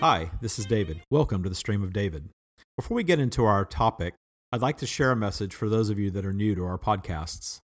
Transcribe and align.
Hi, 0.00 0.30
this 0.40 0.60
is 0.60 0.66
David. 0.66 1.00
Welcome 1.10 1.42
to 1.42 1.48
the 1.48 1.56
Stream 1.56 1.82
of 1.82 1.92
David. 1.92 2.28
Before 2.76 2.94
we 2.94 3.02
get 3.02 3.18
into 3.18 3.44
our 3.44 3.64
topic, 3.64 4.14
I'd 4.52 4.60
like 4.60 4.76
to 4.76 4.86
share 4.86 5.10
a 5.10 5.16
message 5.16 5.56
for 5.56 5.68
those 5.68 5.90
of 5.90 5.98
you 5.98 6.12
that 6.12 6.24
are 6.24 6.32
new 6.32 6.54
to 6.54 6.64
our 6.64 6.78
podcasts. 6.78 7.58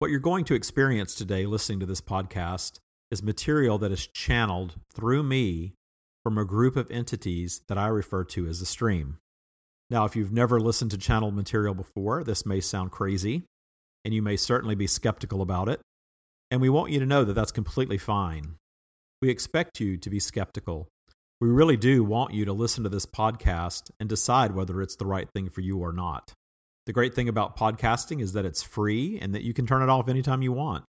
What 0.00 0.10
you're 0.10 0.18
going 0.18 0.44
to 0.46 0.56
experience 0.56 1.14
today 1.14 1.46
listening 1.46 1.78
to 1.78 1.86
this 1.86 2.00
podcast 2.00 2.80
is 3.12 3.22
material 3.22 3.78
that 3.78 3.92
is 3.92 4.08
channeled 4.08 4.80
through 4.92 5.22
me 5.22 5.74
from 6.24 6.38
a 6.38 6.44
group 6.44 6.74
of 6.74 6.90
entities 6.90 7.60
that 7.68 7.78
I 7.78 7.86
refer 7.86 8.24
to 8.24 8.48
as 8.48 8.58
the 8.58 8.66
stream. 8.66 9.18
Now, 9.90 10.06
if 10.06 10.16
you've 10.16 10.32
never 10.32 10.58
listened 10.58 10.90
to 10.90 10.98
channeled 10.98 11.36
material 11.36 11.74
before, 11.74 12.24
this 12.24 12.44
may 12.44 12.58
sound 12.58 12.90
crazy, 12.90 13.44
and 14.04 14.12
you 14.12 14.22
may 14.22 14.36
certainly 14.36 14.74
be 14.74 14.88
skeptical 14.88 15.40
about 15.40 15.68
it. 15.68 15.80
And 16.50 16.60
we 16.60 16.68
want 16.68 16.90
you 16.90 16.98
to 16.98 17.06
know 17.06 17.22
that 17.22 17.34
that's 17.34 17.52
completely 17.52 17.96
fine. 17.96 18.56
We 19.22 19.30
expect 19.30 19.78
you 19.78 19.96
to 19.98 20.10
be 20.10 20.18
skeptical 20.18 20.88
we 21.40 21.48
really 21.48 21.76
do 21.76 22.02
want 22.02 22.34
you 22.34 22.44
to 22.46 22.52
listen 22.52 22.82
to 22.82 22.90
this 22.90 23.06
podcast 23.06 23.90
and 24.00 24.08
decide 24.08 24.54
whether 24.54 24.82
it's 24.82 24.96
the 24.96 25.06
right 25.06 25.28
thing 25.30 25.48
for 25.48 25.60
you 25.60 25.78
or 25.78 25.92
not. 25.92 26.32
The 26.86 26.92
great 26.92 27.14
thing 27.14 27.28
about 27.28 27.56
podcasting 27.56 28.20
is 28.20 28.32
that 28.32 28.44
it's 28.44 28.62
free 28.62 29.20
and 29.20 29.34
that 29.34 29.44
you 29.44 29.54
can 29.54 29.66
turn 29.66 29.82
it 29.82 29.88
off 29.88 30.08
anytime 30.08 30.42
you 30.42 30.50
want. 30.52 30.84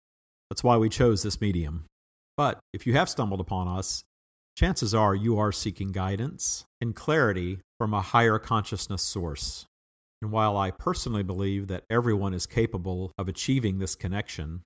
That's 0.50 0.64
why 0.64 0.78
we 0.78 0.90
chose 0.90 1.22
this 1.22 1.40
medium. 1.40 1.86
But 2.36 2.60
if 2.74 2.88
you 2.88 2.94
have 2.94 3.10
stumbled 3.10 3.42
upon 3.42 3.68
us, 3.68 4.02
chances 4.58 4.96
are 4.96 5.14
you 5.14 5.38
are 5.38 5.52
seeking 5.52 5.92
guidance 5.92 6.66
and 6.82 6.96
clarity 6.96 7.60
from 7.78 7.94
a 7.94 8.02
higher 8.02 8.40
consciousness 8.40 9.04
source. 9.04 9.66
And 10.22 10.32
while 10.32 10.58
I 10.58 10.72
personally 10.72 11.24
believe 11.24 11.68
that 11.68 11.84
everyone 11.92 12.34
is 12.34 12.48
capable 12.48 13.12
of 13.20 13.28
achieving 13.28 13.78
this 13.78 13.96
connection, 13.96 14.64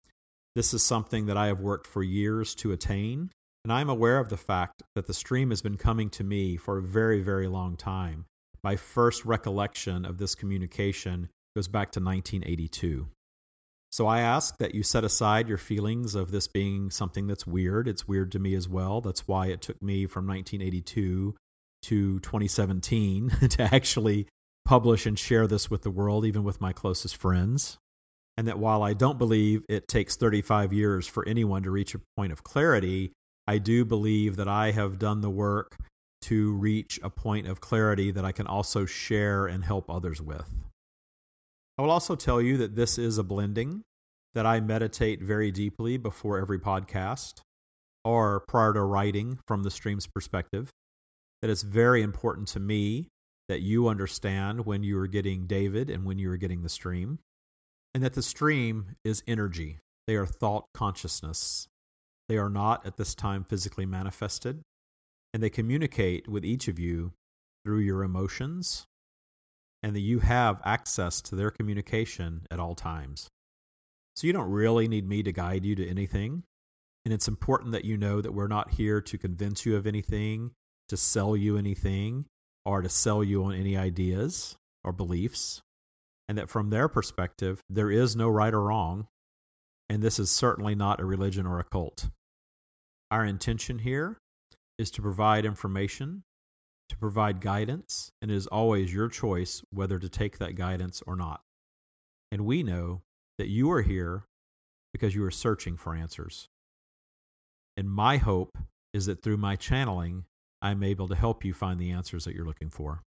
this 0.56 0.74
is 0.74 0.82
something 0.82 1.26
that 1.26 1.38
I 1.38 1.48
have 1.48 1.60
worked 1.60 1.88
for 1.88 2.04
years 2.04 2.56
to 2.56 2.72
attain 2.72 3.32
and 3.64 3.72
I'm 3.72 3.90
aware 3.90 4.20
of 4.20 4.30
the 4.30 4.38
fact 4.38 4.84
that 4.96 5.08
the 5.08 5.14
stream 5.14 5.50
has 5.52 5.62
been 5.62 5.78
coming 5.78 6.10
to 6.12 6.24
me 6.24 6.58
for 6.58 6.78
a 6.78 6.82
very, 6.82 7.22
very 7.22 7.48
long 7.48 7.78
time. 7.78 8.26
My 8.64 8.76
first 8.76 9.24
recollection 9.26 10.06
of 10.06 10.18
this 10.18 10.36
communication 10.36 11.30
goes 11.56 11.68
back 11.68 11.92
to 11.94 12.00
1982. 12.00 13.08
So 13.92 14.08
I 14.08 14.22
ask 14.22 14.58
that 14.58 14.74
you 14.74 14.84
set 14.84 15.04
aside 15.04 15.48
your 15.48 15.58
feelings 15.58 16.16
of 16.16 16.32
this 16.32 16.48
being 16.48 16.90
something 16.90 17.28
that's 17.28 17.46
weird. 17.46 17.88
It's 17.88 18.08
weird 18.08 18.32
to 18.32 18.40
me 18.40 18.56
as 18.56 18.68
well. 18.68 19.02
That's 19.02 19.28
why 19.28 19.48
it 19.48 19.62
took 19.62 19.82
me 19.82 20.08
from 20.08 20.26
1982 20.28 21.36
to 21.84 22.20
2017 22.20 23.30
to 23.50 23.64
actually 23.64 24.28
publish 24.66 25.06
and 25.06 25.18
share 25.18 25.48
this 25.48 25.70
with 25.70 25.84
the 25.84 25.92
world, 25.92 26.26
even 26.26 26.44
with 26.44 26.60
my 26.60 26.74
closest 26.74 27.18
friends. 27.18 27.78
And 28.36 28.48
that 28.48 28.58
while 28.58 28.82
I 28.82 28.94
don't 28.94 29.20
believe 29.20 29.64
it 29.70 29.88
takes 29.88 30.16
35 30.16 30.74
years 30.74 31.08
for 31.08 31.28
anyone 31.28 31.64
to 31.64 31.70
reach 31.70 31.94
a 31.94 32.02
point 32.18 32.34
of 32.34 32.44
clarity, 32.44 33.14
I 33.48 33.58
do 33.58 33.84
believe 33.86 34.38
that 34.38 34.48
I 34.48 34.72
have 34.72 35.00
done 35.00 35.22
the 35.22 35.30
work 35.30 35.78
to 36.22 36.54
reach 36.54 37.00
a 37.04 37.10
point 37.10 37.48
of 37.48 37.60
clarity 37.60 38.12
that 38.12 38.24
I 38.24 38.32
can 38.32 38.48
also 38.48 38.86
share 38.86 39.48
and 39.48 39.64
help 39.64 39.90
others 39.90 40.22
with. 40.22 40.48
I 41.78 41.82
will 41.82 41.92
also 41.92 42.16
tell 42.16 42.42
you 42.42 42.58
that 42.58 42.76
this 42.76 42.98
is 42.98 43.18
a 43.18 43.24
blending, 43.24 43.82
that 44.34 44.46
I 44.46 44.60
meditate 44.62 45.22
very 45.22 45.52
deeply 45.52 45.98
before 45.98 46.40
every 46.40 46.60
podcast 46.60 47.42
or 48.06 48.42
prior 48.48 48.74
to 48.74 48.82
writing 48.82 49.40
from 49.48 49.64
the 49.64 49.72
stream's 49.72 50.08
perspective, 50.08 50.70
that 51.42 51.50
it's 51.50 51.62
very 51.62 52.02
important 52.02 52.48
to 52.50 52.60
me 52.60 53.10
that 53.50 53.62
you 53.62 53.88
understand 53.88 54.66
when 54.66 54.84
you 54.84 54.98
are 55.00 55.08
getting 55.08 55.46
David 55.48 55.90
and 55.90 56.06
when 56.06 56.18
you 56.18 56.32
are 56.32 56.38
getting 56.38 56.64
the 56.64 56.70
stream, 56.70 57.20
and 57.94 58.04
that 58.04 58.14
the 58.14 58.22
stream 58.22 58.96
is 59.04 59.24
energy. 59.28 59.80
They 60.08 60.16
are 60.16 60.26
thought 60.26 60.66
consciousness. 60.74 61.68
They 62.30 62.38
are 62.38 62.50
not 62.50 62.86
at 62.86 62.98
this 62.98 63.16
time 63.16 63.44
physically 63.44 63.86
manifested, 63.86 64.62
and 65.34 65.44
they 65.44 65.50
communicate 65.50 66.28
with 66.28 66.46
each 66.46 66.68
of 66.68 66.80
you 66.80 67.14
through 67.66 67.80
your 67.80 68.04
emotions, 68.04 68.86
and 69.82 69.96
that 69.96 70.02
you 70.02 70.20
have 70.20 70.62
access 70.64 71.22
to 71.22 71.36
their 71.36 71.52
communication 71.52 72.48
at 72.50 72.60
all 72.60 72.76
times. 72.76 73.28
So 74.16 74.28
you 74.28 74.34
don't 74.34 74.52
really 74.52 74.88
need 74.88 75.08
me 75.08 75.24
to 75.24 75.32
guide 75.32 75.66
you 75.66 75.76
to 75.76 75.88
anything. 75.88 76.44
And 77.06 77.14
it's 77.14 77.28
important 77.28 77.74
that 77.74 77.84
you 77.84 77.98
know 77.98 78.22
that 78.22 78.34
we're 78.34 78.48
not 78.48 78.72
here 78.72 79.02
to 79.02 79.18
convince 79.18 79.66
you 79.66 79.76
of 79.76 79.86
anything, 79.86 80.52
to 80.90 80.96
sell 80.96 81.36
you 81.36 81.58
anything, 81.58 82.26
or 82.66 82.82
to 82.82 82.90
sell 82.90 83.24
you 83.24 83.44
on 83.44 83.56
any 83.56 83.76
ideas 83.76 84.56
or 84.84 84.94
beliefs. 84.94 85.62
And 86.30 86.38
that 86.38 86.50
from 86.50 86.70
their 86.70 86.88
perspective, 86.88 87.60
there 87.70 87.92
is 87.92 88.16
no 88.16 88.30
right 88.30 88.54
or 88.54 88.62
wrong 88.62 89.08
and 89.90 90.02
this 90.02 90.20
is 90.20 90.32
certainly 90.32 90.76
not 90.76 91.00
a 91.00 91.06
religion 91.06 91.46
or 91.46 91.60
a 91.60 91.64
cult. 91.64 92.10
Our 93.12 93.26
intention 93.26 93.80
here 93.80 94.18
is 94.78 94.90
to 94.92 95.02
provide 95.02 95.46
information, 95.46 96.24
to 96.90 96.98
provide 96.98 97.42
guidance, 97.42 98.12
and 98.22 98.32
it 98.32 98.36
is 98.36 98.48
always 98.48 98.94
your 98.94 99.08
choice 99.08 99.62
whether 99.72 100.00
to 100.00 100.10
take 100.10 100.38
that 100.40 100.56
guidance 100.56 101.02
or 101.06 101.16
not. 101.16 101.42
And 102.32 102.46
we 102.46 102.64
know 102.64 103.02
that 103.38 103.50
you 103.50 103.72
are 103.72 103.82
here 103.82 104.26
because 104.92 105.14
you 105.14 105.24
are 105.24 105.32
searching 105.32 105.78
for 105.78 105.96
answers. 105.96 106.48
And 107.78 107.90
my 107.90 108.18
hope 108.18 108.58
is 108.94 109.08
that 109.08 109.22
through 109.22 109.38
my 109.38 109.56
channeling, 109.56 110.26
I'm 110.62 110.84
able 110.84 111.08
to 111.08 111.16
help 111.16 111.44
you 111.44 111.54
find 111.54 111.80
the 111.80 111.92
answers 111.92 112.26
that 112.26 112.36
you're 112.36 112.46
looking 112.46 112.70
for. 112.70 113.02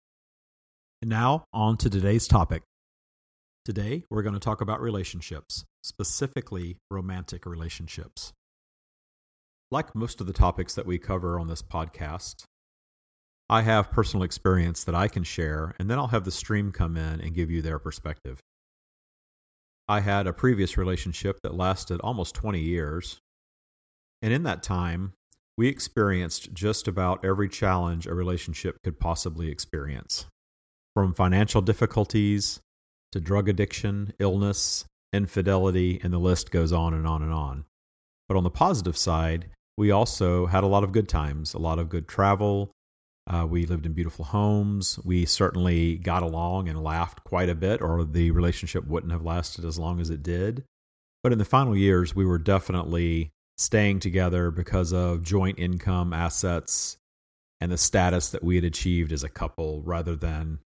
And 1.02 1.10
now, 1.10 1.46
on 1.54 1.78
to 1.78 1.90
today's 1.90 2.28
topic. 2.28 2.64
Today, 3.66 4.04
we're 4.12 4.22
going 4.22 4.36
to 4.36 4.40
talk 4.40 4.62
about 4.62 4.80
relationships, 4.80 5.66
specifically 5.82 6.78
romantic 6.92 7.48
relationships. 7.48 8.32
Like 9.72 9.96
most 9.96 10.22
of 10.22 10.28
the 10.28 10.34
topics 10.34 10.76
that 10.76 10.86
we 10.86 11.00
cover 11.00 11.40
on 11.40 11.48
this 11.48 11.64
podcast, 11.64 12.44
I 13.50 13.64
have 13.64 13.90
personal 13.90 14.24
experience 14.24 14.84
that 14.84 14.94
I 14.94 15.08
can 15.08 15.24
share, 15.24 15.74
and 15.80 15.90
then 15.90 15.98
I'll 15.98 16.10
have 16.10 16.26
the 16.26 16.32
stream 16.32 16.72
come 16.72 16.96
in 16.96 17.20
and 17.20 17.34
give 17.34 17.50
you 17.50 17.64
their 17.64 17.80
perspective. 17.80 18.40
I 19.88 20.02
had 20.02 20.28
a 20.28 20.34
previous 20.34 20.78
relationship 20.78 21.40
that 21.42 21.56
lasted 21.56 22.00
almost 22.02 22.36
20 22.36 22.60
years, 22.60 23.18
and 24.22 24.32
in 24.32 24.44
that 24.44 24.62
time, 24.62 25.14
we 25.58 25.70
experienced 25.70 26.54
just 26.54 26.88
about 26.88 27.26
every 27.26 27.50
challenge 27.50 28.06
a 28.06 28.14
relationship 28.14 28.78
could 28.84 29.00
possibly 29.00 29.50
experience. 29.50 30.28
From 30.94 31.16
financial 31.16 31.62
difficulties 31.64 32.60
to 33.16 33.22
drug 33.22 33.48
addiction, 33.48 34.12
illness, 34.20 34.84
infidelity, 35.14 36.02
and 36.04 36.12
the 36.12 36.18
list 36.18 36.52
goes 36.52 36.74
on 36.74 36.94
and 36.94 37.08
on 37.08 37.24
and 37.24 37.32
on. 37.32 37.64
But 38.28 38.36
on 38.36 38.44
the 38.44 38.50
positive 38.50 38.98
side, 38.98 39.46
we 39.78 39.90
also 39.90 40.48
had 40.48 40.66
a 40.66 40.68
lot 40.68 40.84
of 40.84 40.92
good 40.92 41.08
times, 41.08 41.54
a 41.54 41.58
lot 41.58 41.80
of 41.80 41.88
good 41.88 42.10
travel. 42.10 42.72
Uh, 43.26 43.48
we 43.50 43.66
lived 43.66 43.86
in 43.86 43.94
beautiful 43.94 44.26
homes. 44.26 45.00
We 45.06 45.26
certainly 45.26 45.96
got 45.96 46.24
along 46.24 46.68
and 46.68 46.84
laughed 46.84 47.24
quite 47.24 47.48
a 47.48 47.56
bit, 47.56 47.82
or 47.82 48.04
the 48.04 48.32
relationship 48.32 48.86
wouldn't 48.86 49.14
have 49.14 49.24
lasted 49.24 49.64
as 49.64 49.80
long 49.80 50.02
as 50.02 50.10
it 50.10 50.22
did. 50.22 50.66
But 51.24 51.32
in 51.32 51.38
the 51.38 51.46
final 51.46 51.76
years, 51.76 52.14
we 52.14 52.26
were 52.26 52.38
definitely 52.38 53.32
staying 53.58 54.02
together 54.02 54.52
because 54.52 54.92
of 54.92 55.24
joint 55.24 55.58
income, 55.58 56.12
assets, 56.12 56.98
and 57.62 57.72
the 57.72 57.78
status 57.78 58.28
that 58.32 58.44
we 58.44 58.56
had 58.56 58.66
achieved 58.66 59.14
as 59.14 59.24
a 59.24 59.30
couple 59.30 59.82
rather 59.84 60.18
than 60.18 60.60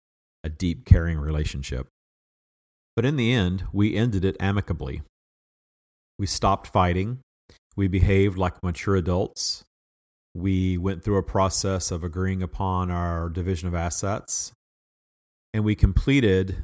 a 0.44 0.48
deep, 0.48 0.86
caring 0.86 1.18
relationship. 1.18 1.88
But 2.96 3.04
in 3.04 3.16
the 3.16 3.32
end, 3.32 3.64
we 3.72 3.94
ended 3.94 4.24
it 4.24 4.36
amicably. 4.40 5.02
We 6.18 6.26
stopped 6.26 6.66
fighting. 6.66 7.20
We 7.76 7.88
behaved 7.88 8.38
like 8.38 8.62
mature 8.62 8.96
adults. 8.96 9.64
We 10.34 10.78
went 10.78 11.04
through 11.04 11.18
a 11.18 11.22
process 11.22 11.90
of 11.90 12.02
agreeing 12.02 12.42
upon 12.42 12.90
our 12.90 13.28
division 13.28 13.68
of 13.68 13.74
assets. 13.74 14.52
And 15.52 15.62
we 15.62 15.74
completed 15.74 16.56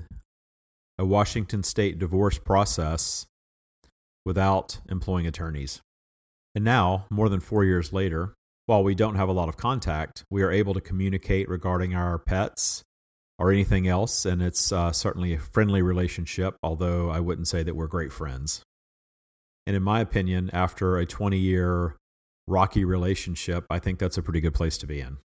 a 0.98 1.04
Washington 1.04 1.62
state 1.62 1.98
divorce 1.98 2.38
process 2.38 3.26
without 4.25 4.78
employing 4.88 5.26
attorneys. 5.26 5.81
And 6.54 6.64
now, 6.64 7.06
more 7.10 7.28
than 7.28 7.41
four 7.41 7.64
years 7.64 7.93
later, 7.93 8.34
while 8.67 8.85
we 8.85 8.94
don't 8.94 9.17
have 9.17 9.28
a 9.28 9.32
lot 9.32 9.49
of 9.49 9.56
contact, 9.56 10.25
we 10.31 10.43
are 10.43 10.50
able 10.50 10.75
to 10.75 10.81
communicate 10.81 11.49
regarding 11.49 11.94
our 11.94 12.19
pets 12.19 12.85
or 13.42 13.50
anything 13.50 13.88
else. 13.88 14.24
And 14.24 14.40
it's 14.40 14.70
uh, 14.70 14.92
certainly 14.92 15.34
a 15.34 15.38
friendly 15.38 15.82
relationship, 15.82 16.56
although 16.62 17.10
I 17.10 17.18
wouldn't 17.18 17.48
say 17.48 17.64
that 17.64 17.74
we're 17.74 17.88
great 17.88 18.12
friends. 18.12 18.62
And 19.66 19.74
in 19.74 19.82
my 19.82 19.98
opinion, 19.98 20.48
after 20.52 20.96
a 20.96 21.04
20 21.04 21.38
year 21.38 21.96
rocky 22.46 22.84
relationship, 22.84 23.66
I 23.68 23.80
think 23.80 23.98
that's 23.98 24.16
a 24.16 24.22
pretty 24.22 24.40
good 24.40 24.54
place 24.54 24.78
to 24.78 24.86
be 24.86 25.00
in. 25.00 25.16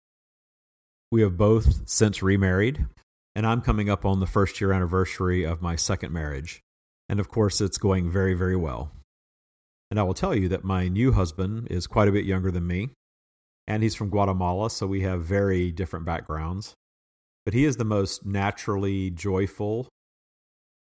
We 1.13 1.21
have 1.21 1.37
both 1.37 1.87
since 1.87 2.23
remarried, 2.23 2.87
and 3.35 3.47
I'm 3.47 3.61
coming 3.61 3.91
up 3.91 4.07
on 4.07 4.21
the 4.21 4.27
first 4.27 4.63
year 4.63 4.73
anniversary 4.73 5.45
of 5.45 5.61
my 5.61 5.77
second 5.77 6.11
marriage. 6.11 6.63
And 7.11 7.21
of 7.21 7.29
course, 7.29 7.61
it's 7.61 7.77
going 7.77 8.11
very, 8.11 8.33
very 8.33 8.57
well. 8.57 8.93
And 9.91 10.01
I 10.01 10.05
will 10.05 10.15
tell 10.15 10.35
you 10.35 10.49
that 10.49 10.65
my 10.65 10.89
new 10.89 11.13
husband 11.13 11.69
is 11.71 11.87
quite 11.87 12.09
a 12.09 12.13
bit 12.13 12.25
younger 12.25 12.51
than 12.51 12.67
me, 12.67 12.89
and 13.67 13.83
he's 13.83 13.95
from 13.95 14.09
Guatemala, 14.09 14.71
so 14.71 14.87
we 14.87 15.03
have 15.03 15.23
very 15.23 15.71
different 15.71 16.07
backgrounds 16.07 16.75
but 17.47 17.55
he 17.55 17.65
is 17.65 17.77
the 17.77 17.85
most 17.85 18.27
naturally 18.27 19.09
joyful 19.09 19.89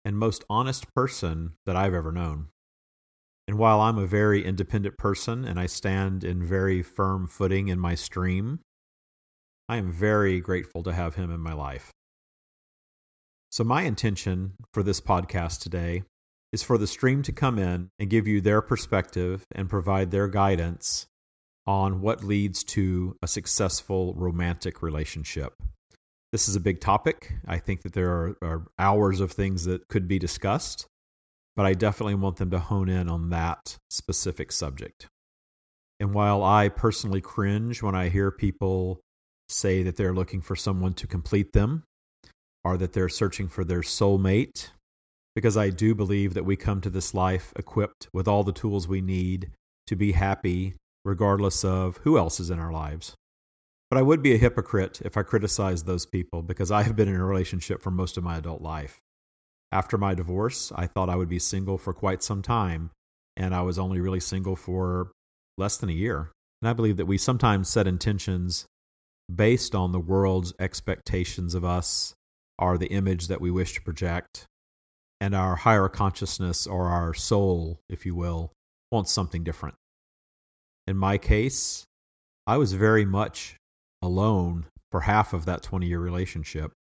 and 0.04 0.18
most 0.18 0.44
honest 0.50 0.92
person 0.96 1.54
that 1.68 1.76
I've 1.76 1.94
ever 1.94 2.12
known. 2.12 2.48
And 3.48 3.60
while 3.60 3.80
I'm 3.80 4.00
a 4.00 4.08
very 4.08 4.44
independent 4.44 4.98
person 4.98 5.46
and 5.46 5.60
I 5.60 5.68
stand 5.68 6.24
in 6.24 6.44
very 6.44 6.82
firm 6.82 7.28
footing 7.28 7.68
in 7.68 7.80
my 7.80 7.94
stream, 7.94 8.62
I 9.70 9.78
am 9.78 9.92
very 9.92 10.42
grateful 10.42 10.82
to 10.84 10.94
have 10.94 11.14
him 11.14 11.32
in 11.32 11.40
my 11.40 11.54
life. 11.54 11.92
So, 13.52 13.64
my 13.64 13.84
intention 13.84 14.54
for 14.74 14.82
this 14.82 15.00
podcast 15.00 15.62
today 15.62 16.02
is 16.52 16.64
for 16.64 16.80
the 16.80 16.88
stream 16.88 17.22
to 17.24 17.32
come 17.32 17.60
in 17.60 17.90
and 18.00 18.10
give 18.10 18.28
you 18.28 18.42
their 18.42 18.62
perspective 18.62 19.44
and 19.52 19.70
provide 19.70 20.10
their 20.10 20.28
guidance 20.28 21.06
on 21.68 22.02
what 22.02 22.24
leads 22.24 22.64
to 22.64 23.16
a 23.22 23.28
successful 23.28 24.16
romantic 24.16 24.82
relationship. 24.82 25.54
This 26.36 26.50
is 26.50 26.58
a 26.58 26.60
big 26.60 26.82
topic. 26.82 27.32
I 27.48 27.60
think 27.60 27.84
that 27.84 27.94
there 27.94 28.10
are, 28.10 28.38
are, 28.42 28.66
hours 28.78 29.22
of 29.22 29.32
things 29.32 29.64
that 29.64 29.88
could 29.88 30.06
be 30.06 30.20
discussed, 30.20 30.86
but 31.56 31.66
I 31.66 31.74
definitely 31.74 32.16
want 32.16 32.36
them 32.36 32.52
to 32.52 32.60
hone 32.60 32.90
in 32.90 33.08
on 33.08 33.30
that 33.30 33.78
specific 33.90 34.52
subject. 34.52 35.08
And 36.02 36.14
while 36.14 36.44
I 36.44 36.68
personally 36.68 37.22
cringe 37.22 37.82
when 37.82 37.96
I 37.96 38.10
hear 38.10 38.32
people 38.32 39.00
say 39.48 39.82
that 39.84 39.96
they're 39.96 40.14
looking 40.14 40.42
for 40.42 40.58
someone 40.58 40.92
to 40.96 41.08
complete 41.08 41.54
them 41.54 41.84
or 42.66 42.76
that 42.80 42.92
they're 42.92 43.08
searching 43.08 43.48
for 43.48 43.64
their 43.64 43.80
soulmate, 43.80 44.72
because 45.36 45.56
I 45.56 45.70
do 45.70 45.96
believe 45.96 46.34
that 46.34 46.44
we 46.44 46.58
come 46.58 46.82
to 46.82 46.90
this 46.90 47.14
life 47.14 47.54
equipped 47.56 48.10
with 48.12 48.28
all 48.28 48.44
the 48.44 48.52
tools 48.52 48.90
we 48.90 49.00
need 49.00 49.52
to 49.88 49.96
be 49.96 50.12
happy 50.12 50.74
regardless 51.06 51.64
of 51.64 51.96
who 52.00 52.18
else 52.18 52.42
is 52.42 52.50
in 52.50 52.60
our 52.60 52.74
lives. 52.74 53.16
But 53.96 54.00
I 54.00 54.04
would 54.04 54.22
be 54.22 54.34
a 54.34 54.38
hypocrite 54.38 55.02
if 55.06 55.16
I 55.16 55.24
criticized 55.24 55.86
those 55.86 56.06
people 56.06 56.42
because 56.42 56.70
I 56.70 56.84
have 56.84 56.98
been 56.98 57.08
in 57.08 57.16
a 57.16 57.24
relationship 57.24 57.82
for 57.82 57.92
most 57.92 58.18
of 58.18 58.26
my 58.26 58.36
adult 58.36 58.62
life. 58.62 59.00
After 59.72 59.98
my 59.98 60.14
divorce, 60.14 60.70
I 60.76 60.86
thought 60.86 61.10
I 61.10 61.16
would 61.16 61.30
be 61.30 61.40
single 61.40 61.78
for 61.78 61.94
quite 61.94 62.22
some 62.22 62.42
time, 62.42 62.92
and 63.38 63.56
I 63.56 63.62
was 63.62 63.80
only 63.80 64.02
really 64.02 64.20
single 64.20 64.58
for 64.58 65.14
less 65.58 65.78
than 65.78 65.88
a 65.88 65.94
year. 65.94 66.34
And 66.62 66.68
I 66.68 66.74
believe 66.74 66.98
that 66.98 67.06
we 67.06 67.18
sometimes 67.18 67.70
set 67.70 67.88
intentions 67.88 68.66
based 69.34 69.74
on 69.74 69.94
the 69.94 70.00
world's 70.02 70.54
expectations 70.60 71.56
of 71.56 71.64
us 71.64 72.16
or 72.60 72.78
the 72.78 72.88
image 72.88 73.30
that 73.30 73.40
we 73.40 73.50
wish 73.50 73.76
to 73.76 73.82
project. 73.82 74.44
And 75.22 75.34
our 75.34 75.56
higher 75.56 75.88
consciousness 75.88 76.68
or 76.68 76.88
our 76.88 77.14
soul, 77.14 77.80
if 77.88 78.06
you 78.06 78.14
will, 78.14 78.52
wants 78.92 79.14
something 79.14 79.46
different. 79.46 79.76
In 80.86 80.98
my 80.98 81.18
case, 81.18 81.86
I 82.46 82.58
was 82.58 82.74
very 82.74 83.06
much 83.06 83.56
alone 84.06 84.68
for 84.92 85.02
half 85.02 85.34
of 85.34 85.46
that 85.46 85.64
20 85.64 85.88
year 85.88 86.00
relationship. 86.00 86.72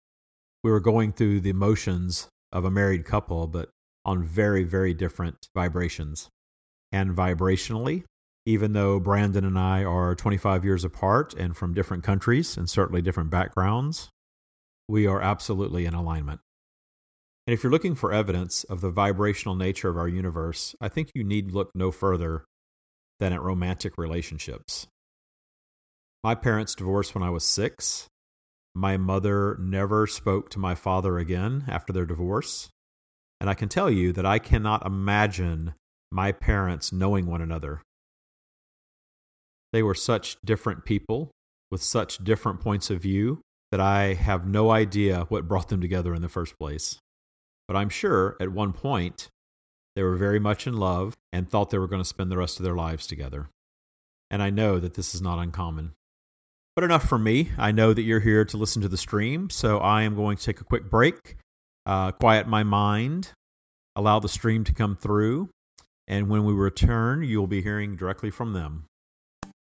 We 0.63 0.71
were 0.71 0.79
going 0.79 1.11
through 1.11 1.41
the 1.41 1.53
motions 1.53 2.29
of 2.51 2.63
a 2.63 2.71
married 2.71 3.05
couple, 3.05 3.47
but 3.47 3.69
on 4.05 4.23
very, 4.23 4.63
very 4.63 4.93
different 4.93 5.47
vibrations. 5.53 6.29
And 6.91 7.15
vibrationally, 7.15 8.03
even 8.45 8.73
though 8.73 8.99
Brandon 8.99 9.43
and 9.43 9.57
I 9.57 9.83
are 9.83 10.15
25 10.15 10.63
years 10.63 10.83
apart 10.83 11.33
and 11.33 11.57
from 11.57 11.73
different 11.73 12.03
countries 12.03 12.55
and 12.57 12.69
certainly 12.69 13.01
different 13.01 13.31
backgrounds, 13.31 14.09
we 14.87 15.07
are 15.07 15.21
absolutely 15.21 15.85
in 15.85 15.95
alignment. 15.95 16.41
And 17.47 17.53
if 17.53 17.63
you're 17.63 17.71
looking 17.71 17.95
for 17.95 18.13
evidence 18.13 18.63
of 18.65 18.81
the 18.81 18.89
vibrational 18.89 19.55
nature 19.55 19.89
of 19.89 19.97
our 19.97 20.07
universe, 20.07 20.75
I 20.79 20.89
think 20.89 21.11
you 21.13 21.23
need 21.23 21.51
look 21.51 21.71
no 21.75 21.91
further 21.91 22.45
than 23.19 23.33
at 23.33 23.41
romantic 23.41 23.97
relationships. 23.97 24.87
My 26.25 26.33
parents 26.33 26.73
divorced 26.73 27.13
when 27.13 27.23
I 27.23 27.29
was 27.29 27.43
six. 27.43 28.07
My 28.73 28.97
mother 28.97 29.57
never 29.59 30.07
spoke 30.07 30.49
to 30.49 30.59
my 30.59 30.73
father 30.73 31.19
again 31.19 31.65
after 31.67 31.93
their 31.93 32.07
divorce. 32.07 32.69
And 33.39 33.47
I 33.47 33.53
can 33.53 33.69
tell 33.69 33.91
you 33.91 34.11
that 34.13 34.25
I 34.25 34.39
cannot 34.39 34.87
imagine 34.87 35.75
my 36.11 36.31
parents 36.31 36.91
knowing 36.91 37.27
one 37.27 37.43
another. 37.43 37.83
They 39.71 39.83
were 39.83 39.93
such 39.93 40.37
different 40.43 40.83
people 40.83 41.29
with 41.69 41.83
such 41.83 42.17
different 42.23 42.59
points 42.59 42.89
of 42.89 43.03
view 43.03 43.41
that 43.69 43.79
I 43.79 44.15
have 44.15 44.47
no 44.47 44.71
idea 44.71 45.27
what 45.29 45.47
brought 45.47 45.69
them 45.69 45.79
together 45.79 46.15
in 46.15 46.23
the 46.23 46.27
first 46.27 46.57
place. 46.57 46.97
But 47.67 47.77
I'm 47.77 47.89
sure 47.89 48.35
at 48.39 48.51
one 48.51 48.73
point 48.73 49.27
they 49.95 50.01
were 50.01 50.15
very 50.15 50.39
much 50.39 50.65
in 50.65 50.75
love 50.75 51.13
and 51.31 51.47
thought 51.47 51.69
they 51.69 51.77
were 51.77 51.87
going 51.87 52.01
to 52.01 52.03
spend 52.03 52.31
the 52.31 52.37
rest 52.37 52.59
of 52.59 52.63
their 52.63 52.73
lives 52.73 53.05
together. 53.05 53.49
And 54.31 54.41
I 54.41 54.49
know 54.49 54.79
that 54.79 54.95
this 54.95 55.13
is 55.13 55.21
not 55.21 55.37
uncommon. 55.37 55.93
But 56.75 56.83
enough 56.83 57.07
for 57.07 57.17
me. 57.17 57.51
I 57.57 57.71
know 57.71 57.93
that 57.93 58.01
you're 58.01 58.19
here 58.19 58.43
to 58.43 58.57
listen 58.57 58.81
to 58.81 58.89
the 58.89 58.97
stream, 58.97 59.49
so 59.49 59.77
I 59.79 60.01
am 60.01 60.13
going 60.13 60.35
to 60.35 60.43
take 60.43 60.59
a 60.59 60.65
quick 60.65 60.89
break, 60.89 61.37
uh, 61.85 62.11
quiet 62.11 62.49
my 62.49 62.63
mind, 62.63 63.31
allow 63.95 64.19
the 64.19 64.27
stream 64.27 64.65
to 64.65 64.73
come 64.73 64.97
through, 64.97 65.47
and 66.05 66.27
when 66.27 66.43
we 66.43 66.51
return, 66.51 67.23
you'll 67.23 67.47
be 67.47 67.61
hearing 67.61 67.95
directly 67.95 68.29
from 68.29 68.51
them. 68.51 68.87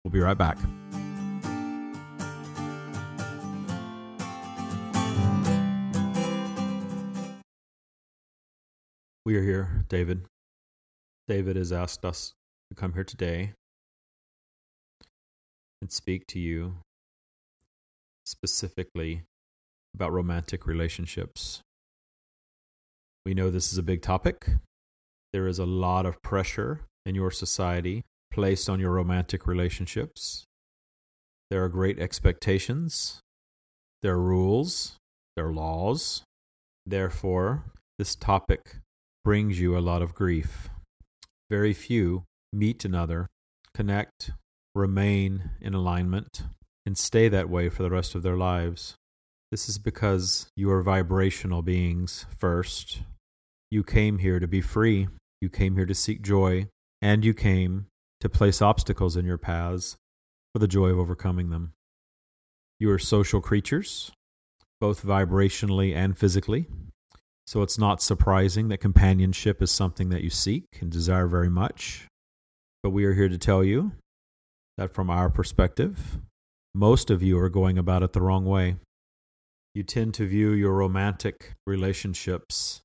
We'll 0.04 0.12
be 0.12 0.20
right 0.20 0.38
back. 0.38 0.60
We 9.26 9.36
are 9.38 9.44
here, 9.44 9.86
David. 9.90 10.26
David 11.28 11.56
has 11.56 11.72
asked 11.72 12.06
us 12.06 12.34
to 12.70 12.76
come 12.76 12.94
here 12.94 13.04
today 13.04 13.54
and 15.82 15.92
speak 15.92 16.28
to 16.28 16.40
you 16.40 16.76
specifically 18.32 19.24
about 19.94 20.14
romantic 20.14 20.66
relationships. 20.66 21.62
We 23.26 23.34
know 23.34 23.52
this 23.52 23.72
is 23.72 23.78
a 23.78 23.84
big 23.84 24.02
topic. 24.02 24.50
There 25.34 25.48
is 25.48 25.60
a 25.60 25.66
lot 25.66 26.06
of 26.06 26.22
pressure 26.22 26.82
in 27.06 27.14
your 27.14 27.32
society 27.32 28.04
placed 28.32 28.70
on 28.70 28.80
your 28.80 28.92
romantic 28.92 29.46
relationships. 29.46 30.46
There 31.50 31.64
are 31.64 31.70
great 31.70 32.00
expectations, 32.00 33.20
there 34.02 34.14
are 34.14 34.22
rules, 34.22 34.96
there 35.36 35.48
are 35.48 35.54
laws. 35.54 36.24
Therefore, 36.86 37.66
this 38.00 38.16
topic 38.16 38.78
brings 39.24 39.60
you 39.60 39.78
a 39.78 39.80
lot 39.80 40.02
of 40.02 40.16
grief. 40.16 40.70
Very 41.50 41.74
few 41.74 42.24
meet 42.54 42.86
another, 42.86 43.28
connect, 43.76 44.32
remain 44.74 45.52
in 45.62 45.74
alignment, 45.74 46.44
and 46.86 46.98
stay 46.98 47.30
that 47.30 47.50
way 47.50 47.70
for 47.70 47.84
the 47.84 47.90
rest 47.90 48.16
of 48.16 48.24
their 48.24 48.38
lives. 48.38 48.96
This 49.52 49.68
is 49.68 49.78
because 49.78 50.48
you 50.56 50.72
are 50.72 50.82
vibrational 50.82 51.62
beings 51.62 52.26
first. 52.38 53.00
You 53.70 53.84
came 53.84 54.20
here 54.20 54.40
to 54.40 54.48
be 54.48 54.62
free. 54.62 55.08
You 55.42 55.50
came 55.50 55.76
here 55.76 55.86
to 55.86 55.96
seek 55.96 56.22
joy. 56.22 56.68
And 57.02 57.26
you 57.26 57.34
came 57.34 57.88
to 58.20 58.30
place 58.30 58.62
obstacles 58.62 59.18
in 59.18 59.26
your 59.26 59.38
paths 59.38 59.98
for 60.54 60.60
the 60.60 60.68
joy 60.68 60.90
of 60.90 61.00
overcoming 61.00 61.50
them. 61.50 61.74
You 62.80 62.92
are 62.92 63.00
social 63.00 63.42
creatures, 63.42 64.12
both 64.80 65.04
vibrationally 65.04 65.96
and 65.96 66.18
physically. 66.18 66.68
So 67.48 67.64
it's 67.64 67.78
not 67.78 68.02
surprising 68.02 68.70
that 68.70 68.78
companionship 68.78 69.62
is 69.62 69.72
something 69.72 70.10
that 70.10 70.22
you 70.22 70.30
seek 70.30 70.66
and 70.80 70.92
desire 70.92 71.28
very 71.28 71.50
much. 71.50 72.08
But 72.84 72.92
we 72.92 73.06
are 73.06 73.14
here 73.14 73.30
to 73.30 73.38
tell 73.38 73.64
you 73.64 73.92
that 74.78 74.94
from 74.94 75.10
our 75.10 75.30
perspective, 75.30 76.20
most 76.74 77.10
of 77.10 77.22
you 77.22 77.38
are 77.40 77.50
going 77.50 77.78
about 77.78 78.04
it 78.04 78.14
the 78.14 78.22
wrong 78.22 78.46
way. 78.46 78.78
You 79.74 79.84
tend 79.84 80.14
to 80.16 80.28
view 80.28 80.52
your 80.52 80.74
romantic 80.74 81.54
relationships 81.66 82.82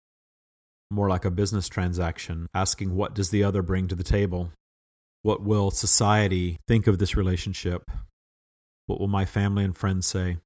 more 0.90 1.08
like 1.08 1.24
a 1.24 1.30
business 1.30 1.68
transaction, 1.68 2.46
asking 2.54 2.94
what 2.94 3.14
does 3.14 3.30
the 3.30 3.42
other 3.42 3.62
bring 3.62 3.88
to 3.88 3.94
the 3.94 4.04
table? 4.04 4.52
What 5.22 5.42
will 5.42 5.70
society 5.70 6.58
think 6.68 6.86
of 6.86 6.98
this 6.98 7.16
relationship? 7.16 7.90
What 8.86 9.00
will 9.00 9.08
my 9.08 9.24
family 9.24 9.64
and 9.64 9.76
friends 9.76 10.06
say? 10.06 10.38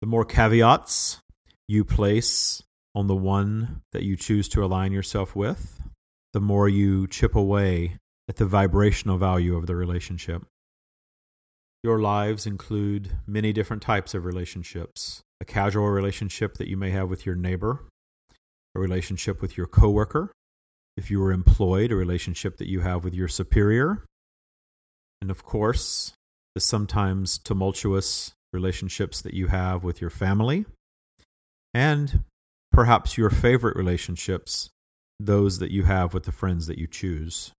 The 0.00 0.06
more 0.06 0.24
caveats 0.24 1.18
you 1.66 1.84
place 1.84 2.62
on 2.94 3.08
the 3.08 3.16
one 3.16 3.82
that 3.92 4.04
you 4.04 4.16
choose 4.16 4.48
to 4.50 4.64
align 4.64 4.92
yourself 4.92 5.34
with, 5.34 5.80
the 6.32 6.40
more 6.40 6.68
you 6.68 7.06
chip 7.08 7.34
away 7.34 7.96
at 8.28 8.36
the 8.36 8.46
vibrational 8.46 9.18
value 9.18 9.56
of 9.56 9.66
the 9.66 9.74
relationship. 9.74 10.44
Your 11.86 12.00
lives 12.00 12.48
include 12.48 13.12
many 13.28 13.52
different 13.52 13.80
types 13.80 14.12
of 14.12 14.24
relationships 14.24 15.22
a 15.40 15.44
casual 15.44 15.88
relationship 15.88 16.54
that 16.54 16.66
you 16.66 16.76
may 16.76 16.90
have 16.90 17.08
with 17.08 17.24
your 17.24 17.36
neighbor, 17.36 17.84
a 18.74 18.80
relationship 18.80 19.40
with 19.40 19.56
your 19.56 19.68
coworker, 19.68 20.32
if 20.96 21.12
you 21.12 21.22
are 21.22 21.30
employed, 21.30 21.92
a 21.92 21.94
relationship 21.94 22.56
that 22.56 22.68
you 22.68 22.80
have 22.80 23.04
with 23.04 23.14
your 23.14 23.28
superior, 23.28 24.02
and 25.20 25.30
of 25.30 25.44
course, 25.44 26.12
the 26.56 26.60
sometimes 26.60 27.38
tumultuous 27.38 28.32
relationships 28.52 29.22
that 29.22 29.34
you 29.34 29.46
have 29.46 29.84
with 29.84 30.00
your 30.00 30.10
family, 30.10 30.66
and 31.72 32.24
perhaps 32.72 33.16
your 33.16 33.30
favorite 33.30 33.76
relationships, 33.76 34.70
those 35.20 35.60
that 35.60 35.70
you 35.70 35.84
have 35.84 36.12
with 36.12 36.24
the 36.24 36.32
friends 36.32 36.66
that 36.66 36.78
you 36.78 36.88
choose. 36.88 37.52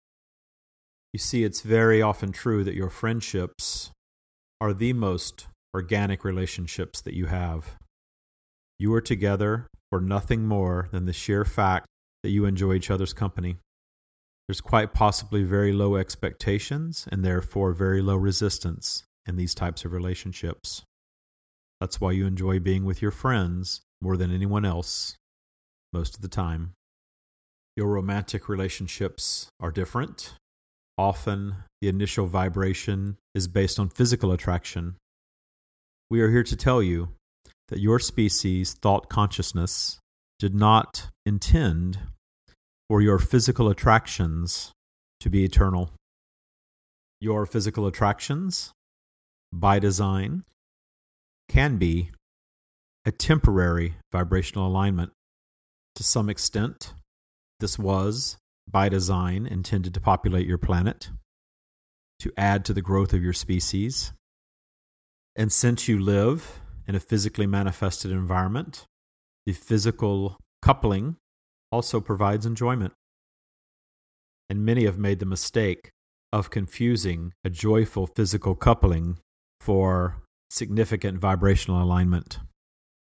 You 1.13 1.19
see, 1.19 1.45
it's 1.45 1.61
very 1.61 2.01
often 2.01 2.33
true 2.33 2.65
that 2.65 2.75
your 2.75 2.89
friendships 2.89 3.91
are 4.59 4.73
the 4.73 4.93
most 4.93 5.47
organic 5.73 6.23
relationships 6.23 7.01
that 7.01 7.13
you 7.13 7.27
have. 7.27 7.75
You 8.79 8.93
are 8.93 9.01
together 9.01 9.67
for 9.89 10.01
nothing 10.01 10.45
more 10.45 10.89
than 10.91 11.05
the 11.05 11.13
sheer 11.13 11.45
fact 11.45 11.87
that 12.23 12.29
you 12.29 12.45
enjoy 12.45 12.73
each 12.73 12.91
other's 12.91 13.13
company. 13.13 13.57
There's 14.47 14.61
quite 14.61 14.93
possibly 14.93 15.43
very 15.43 15.73
low 15.73 15.95
expectations 15.95 17.07
and 17.11 17.23
therefore 17.23 17.73
very 17.73 18.01
low 18.01 18.15
resistance 18.15 19.03
in 19.27 19.35
these 19.35 19.53
types 19.53 19.83
of 19.85 19.91
relationships. 19.91 20.83
That's 21.79 22.01
why 22.01 22.11
you 22.13 22.25
enjoy 22.25 22.59
being 22.59 22.85
with 22.85 23.01
your 23.01 23.11
friends 23.11 23.81
more 24.01 24.17
than 24.17 24.33
anyone 24.33 24.65
else 24.65 25.15
most 25.93 26.15
of 26.15 26.21
the 26.21 26.27
time. 26.27 26.73
Your 27.75 27.87
romantic 27.87 28.49
relationships 28.49 29.49
are 29.59 29.71
different. 29.71 30.33
Often, 30.97 31.55
the 31.81 31.87
initial 31.87 32.25
vibration 32.25 33.17
is 33.35 33.47
based 33.47 33.79
on 33.79 33.89
physical 33.89 34.31
attraction. 34.31 34.95
We 36.09 36.21
are 36.21 36.31
here 36.31 36.43
to 36.43 36.55
tell 36.55 36.81
you 36.81 37.09
that 37.67 37.79
your 37.79 37.99
species' 37.99 38.73
thought 38.73 39.09
consciousness 39.09 39.99
did 40.39 40.55
not 40.55 41.09
intend 41.25 41.99
for 42.89 43.01
your 43.01 43.19
physical 43.19 43.69
attractions 43.69 44.71
to 45.19 45.29
be 45.29 45.43
eternal. 45.43 45.91
Your 47.19 47.45
physical 47.45 47.85
attractions, 47.85 48.71
by 49.51 49.79
design, 49.79 50.43
can 51.49 51.77
be 51.77 52.11
a 53.05 53.11
temporary 53.11 53.95
vibrational 54.11 54.67
alignment. 54.67 55.11
To 55.95 56.03
some 56.03 56.29
extent, 56.29 56.93
this 57.59 57.77
was, 57.77 58.37
by 58.69 58.89
design, 58.89 59.45
intended 59.45 59.93
to 59.93 60.01
populate 60.01 60.47
your 60.47 60.57
planet, 60.57 61.09
to 62.19 62.31
add 62.37 62.65
to 62.65 62.73
the 62.73 62.81
growth 62.81 63.13
of 63.13 63.23
your 63.23 63.33
species. 63.33 64.11
And 65.35 65.51
since 65.51 65.87
you 65.87 65.99
live 65.99 66.59
in 66.87 66.95
a 66.95 66.99
physically 66.99 67.47
manifested 67.47 68.11
environment, 68.11 68.85
the 69.45 69.53
physical 69.53 70.37
coupling 70.61 71.15
also 71.71 72.01
provides 72.01 72.45
enjoyment. 72.45 72.93
And 74.49 74.65
many 74.65 74.85
have 74.85 74.97
made 74.97 75.19
the 75.19 75.25
mistake 75.25 75.91
of 76.33 76.49
confusing 76.49 77.33
a 77.43 77.49
joyful 77.49 78.07
physical 78.07 78.55
coupling 78.55 79.19
for 79.61 80.23
significant 80.49 81.19
vibrational 81.19 81.81
alignment. 81.83 82.39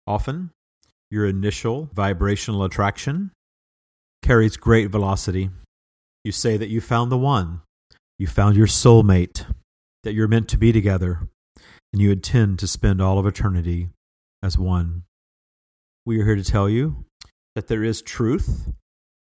Often, 0.06 0.52
your 1.10 1.26
initial 1.26 1.90
vibrational 1.94 2.64
attraction 2.64 3.32
carries 4.22 4.58
great 4.58 4.90
velocity. 4.90 5.50
You 6.24 6.32
say 6.32 6.58
that 6.58 6.70
you 6.70 6.82
found 6.82 7.12
the 7.12 7.18
one, 7.18 7.62
you 8.20 8.28
found 8.28 8.56
your 8.56 8.68
soulmate, 8.68 9.46
that 10.04 10.14
you're 10.14 10.28
meant 10.28 10.48
to 10.50 10.58
be 10.58 10.72
together, 10.72 11.28
and 11.94 12.02
you 12.02 12.12
intend 12.12 12.60
to 12.60 12.68
spend 12.68 13.02
all 13.02 13.18
of 13.20 13.26
eternity 13.26 13.90
as 14.44 14.58
one. 14.58 15.04
We 16.06 16.20
are 16.20 16.26
here 16.26 16.36
to 16.36 16.44
tell 16.44 16.70
you 16.70 17.06
that 17.56 17.68
there 17.68 17.84
is 17.84 18.02
truth 18.02 18.70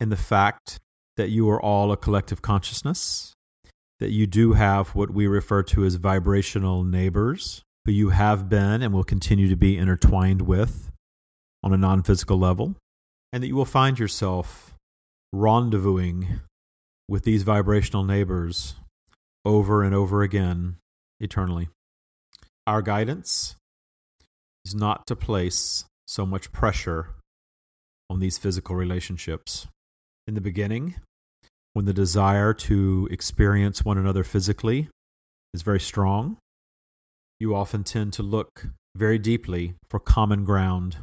in 0.00 0.08
the 0.08 0.16
fact 0.16 0.78
that 1.16 1.30
you 1.30 1.48
are 1.50 1.60
all 1.60 1.92
a 1.92 1.96
collective 1.96 2.42
consciousness, 2.42 3.34
that 4.00 4.10
you 4.10 4.26
do 4.26 4.54
have 4.54 4.94
what 4.94 5.10
we 5.10 5.26
refer 5.26 5.62
to 5.62 5.84
as 5.84 5.96
vibrational 5.96 6.84
neighbors 6.84 7.62
who 7.84 7.92
you 7.92 8.10
have 8.10 8.48
been 8.48 8.82
and 8.82 8.92
will 8.92 9.04
continue 9.04 9.48
to 9.48 9.56
be 9.56 9.76
intertwined 9.76 10.42
with 10.42 10.90
on 11.62 11.72
a 11.72 11.76
non 11.76 12.02
physical 12.02 12.38
level, 12.38 12.74
and 13.32 13.42
that 13.42 13.48
you 13.48 13.56
will 13.56 13.64
find 13.64 13.98
yourself 13.98 14.71
rendezvousing 15.34 16.40
with 17.08 17.24
these 17.24 17.42
vibrational 17.42 18.04
neighbors 18.04 18.74
over 19.44 19.82
and 19.82 19.94
over 19.94 20.22
again 20.22 20.76
eternally. 21.20 21.68
Our 22.66 22.82
guidance 22.82 23.56
is 24.64 24.74
not 24.74 25.06
to 25.06 25.16
place 25.16 25.84
so 26.06 26.24
much 26.24 26.52
pressure 26.52 27.08
on 28.08 28.20
these 28.20 28.38
physical 28.38 28.76
relationships. 28.76 29.66
In 30.26 30.34
the 30.34 30.40
beginning, 30.40 30.96
when 31.72 31.86
the 31.86 31.92
desire 31.92 32.52
to 32.54 33.08
experience 33.10 33.84
one 33.84 33.98
another 33.98 34.22
physically 34.22 34.88
is 35.54 35.62
very 35.62 35.80
strong, 35.80 36.36
you 37.40 37.56
often 37.56 37.82
tend 37.82 38.12
to 38.12 38.22
look 38.22 38.68
very 38.94 39.18
deeply 39.18 39.74
for 39.90 39.98
common 39.98 40.44
ground, 40.44 40.98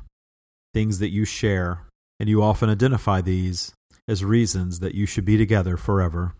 things 0.74 1.00
that 1.00 1.10
you 1.10 1.26
share, 1.26 1.88
and 2.20 2.30
you 2.30 2.42
often 2.42 2.70
identify 2.70 3.20
these 3.20 3.74
as 4.10 4.26
reasons 4.26 4.80
that 4.80 4.96
you 4.96 5.06
should 5.06 5.24
be 5.24 5.38
together 5.38 5.78
forever. 5.78 6.34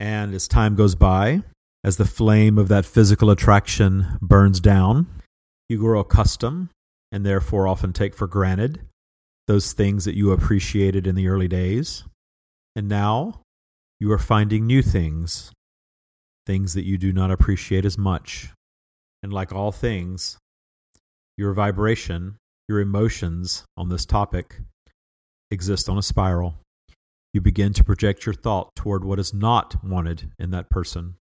And 0.00 0.34
as 0.34 0.48
time 0.48 0.74
goes 0.74 0.96
by, 0.96 1.44
as 1.84 1.96
the 1.96 2.04
flame 2.04 2.58
of 2.58 2.66
that 2.68 2.84
physical 2.84 3.30
attraction 3.30 4.18
burns 4.20 4.58
down, 4.58 5.06
you 5.68 5.78
grow 5.78 6.00
accustomed 6.00 6.70
and 7.12 7.24
therefore 7.24 7.68
often 7.68 7.92
take 7.92 8.14
for 8.14 8.26
granted 8.26 8.80
those 9.46 9.72
things 9.72 10.04
that 10.06 10.16
you 10.16 10.32
appreciated 10.32 11.06
in 11.06 11.14
the 11.14 11.28
early 11.28 11.46
days. 11.46 12.02
And 12.74 12.88
now 12.88 13.42
you 14.00 14.10
are 14.10 14.18
finding 14.18 14.66
new 14.66 14.82
things, 14.82 15.52
things 16.46 16.74
that 16.74 16.84
you 16.84 16.98
do 16.98 17.12
not 17.12 17.30
appreciate 17.30 17.84
as 17.84 17.96
much. 17.96 18.50
And 19.22 19.32
like 19.32 19.52
all 19.52 19.70
things, 19.70 20.36
your 21.36 21.52
vibration, 21.52 22.38
your 22.68 22.80
emotions 22.80 23.62
on 23.76 23.88
this 23.88 24.04
topic 24.04 24.58
exist 25.52 25.88
on 25.88 25.96
a 25.96 26.02
spiral. 26.02 26.56
You 27.32 27.40
begin 27.40 27.72
to 27.74 27.84
project 27.84 28.26
your 28.26 28.34
thought 28.34 28.74
toward 28.76 29.04
what 29.04 29.18
is 29.18 29.32
not 29.32 29.82
wanted 29.82 30.32
in 30.38 30.50
that 30.50 30.68
person, 30.68 31.14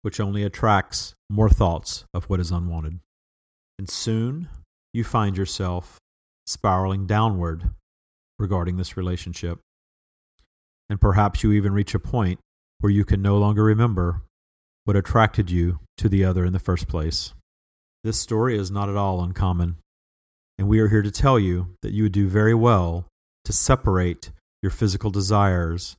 which 0.00 0.18
only 0.18 0.42
attracts 0.42 1.14
more 1.28 1.50
thoughts 1.50 2.04
of 2.14 2.24
what 2.24 2.40
is 2.40 2.50
unwanted. 2.50 3.00
And 3.78 3.88
soon 3.88 4.48
you 4.94 5.04
find 5.04 5.36
yourself 5.36 5.98
spiraling 6.46 7.06
downward 7.06 7.70
regarding 8.38 8.76
this 8.76 8.96
relationship. 8.96 9.58
And 10.88 11.00
perhaps 11.00 11.42
you 11.42 11.52
even 11.52 11.72
reach 11.72 11.94
a 11.94 11.98
point 11.98 12.40
where 12.80 12.90
you 12.90 13.04
can 13.04 13.22
no 13.22 13.38
longer 13.38 13.62
remember 13.62 14.22
what 14.84 14.96
attracted 14.96 15.50
you 15.50 15.78
to 15.98 16.08
the 16.08 16.24
other 16.24 16.44
in 16.44 16.52
the 16.52 16.58
first 16.58 16.88
place. 16.88 17.34
This 18.02 18.18
story 18.18 18.58
is 18.58 18.70
not 18.70 18.88
at 18.88 18.96
all 18.96 19.22
uncommon, 19.22 19.76
and 20.58 20.66
we 20.66 20.80
are 20.80 20.88
here 20.88 21.02
to 21.02 21.10
tell 21.10 21.38
you 21.38 21.76
that 21.82 21.92
you 21.92 22.02
would 22.02 22.12
do 22.12 22.26
very 22.26 22.54
well 22.54 23.06
to 23.44 23.52
separate 23.52 24.30
your 24.62 24.70
physical 24.70 25.10
desires 25.10 25.96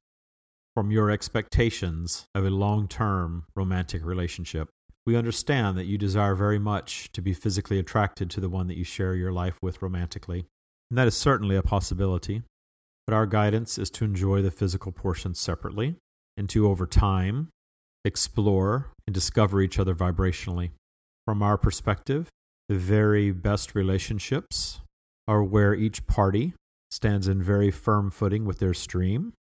from 0.75 0.89
your 0.89 1.12
expectations 1.12 2.25
of 2.34 2.46
a 2.46 2.50
long 2.50 2.88
term 2.88 3.46
romantic 3.55 4.03
relationship. 4.03 4.70
We 5.05 5.17
understand 5.17 5.77
that 5.77 5.86
you 5.86 5.98
desire 5.98 6.34
very 6.34 6.60
much 6.60 7.12
to 7.12 7.22
be 7.22 7.34
physically 7.34 7.77
attracted 7.77 8.29
to 8.32 8.39
the 8.39 8.50
one 8.50 8.67
that 8.67 8.77
you 8.77 8.86
share 8.86 9.15
your 9.15 9.34
life 9.34 9.58
with 9.62 9.82
romantically, 9.82 10.46
and 10.89 10.98
that 10.98 11.08
is 11.08 11.15
certainly 11.15 11.58
a 11.58 11.62
possibility. 11.62 12.43
But 13.05 13.13
our 13.13 13.25
guidance 13.25 13.77
is 13.77 13.89
to 13.91 14.05
enjoy 14.05 14.41
the 14.41 14.51
physical 14.51 14.93
portions 14.93 15.38
separately 15.38 15.98
and 16.38 16.50
to, 16.50 16.70
over 16.70 16.88
time, 16.88 17.50
explore 18.05 18.91
and 19.05 19.13
discover 19.13 19.62
each 19.62 19.77
other 19.77 19.93
vibrationally. 19.93 20.72
From 21.25 21.43
our 21.43 21.58
perspective, 21.58 22.29
the 22.70 22.75
very 22.75 23.32
best 23.32 23.75
relationships 23.75 24.79
are 25.27 25.43
where 25.43 25.74
each 25.74 26.08
party 26.08 26.53
stands 26.94 27.28
in 27.28 27.42
very 27.42 27.72
firm 27.72 28.12
footing 28.12 28.46
with 28.46 28.60
their 28.60 28.74
stream, 28.74 29.34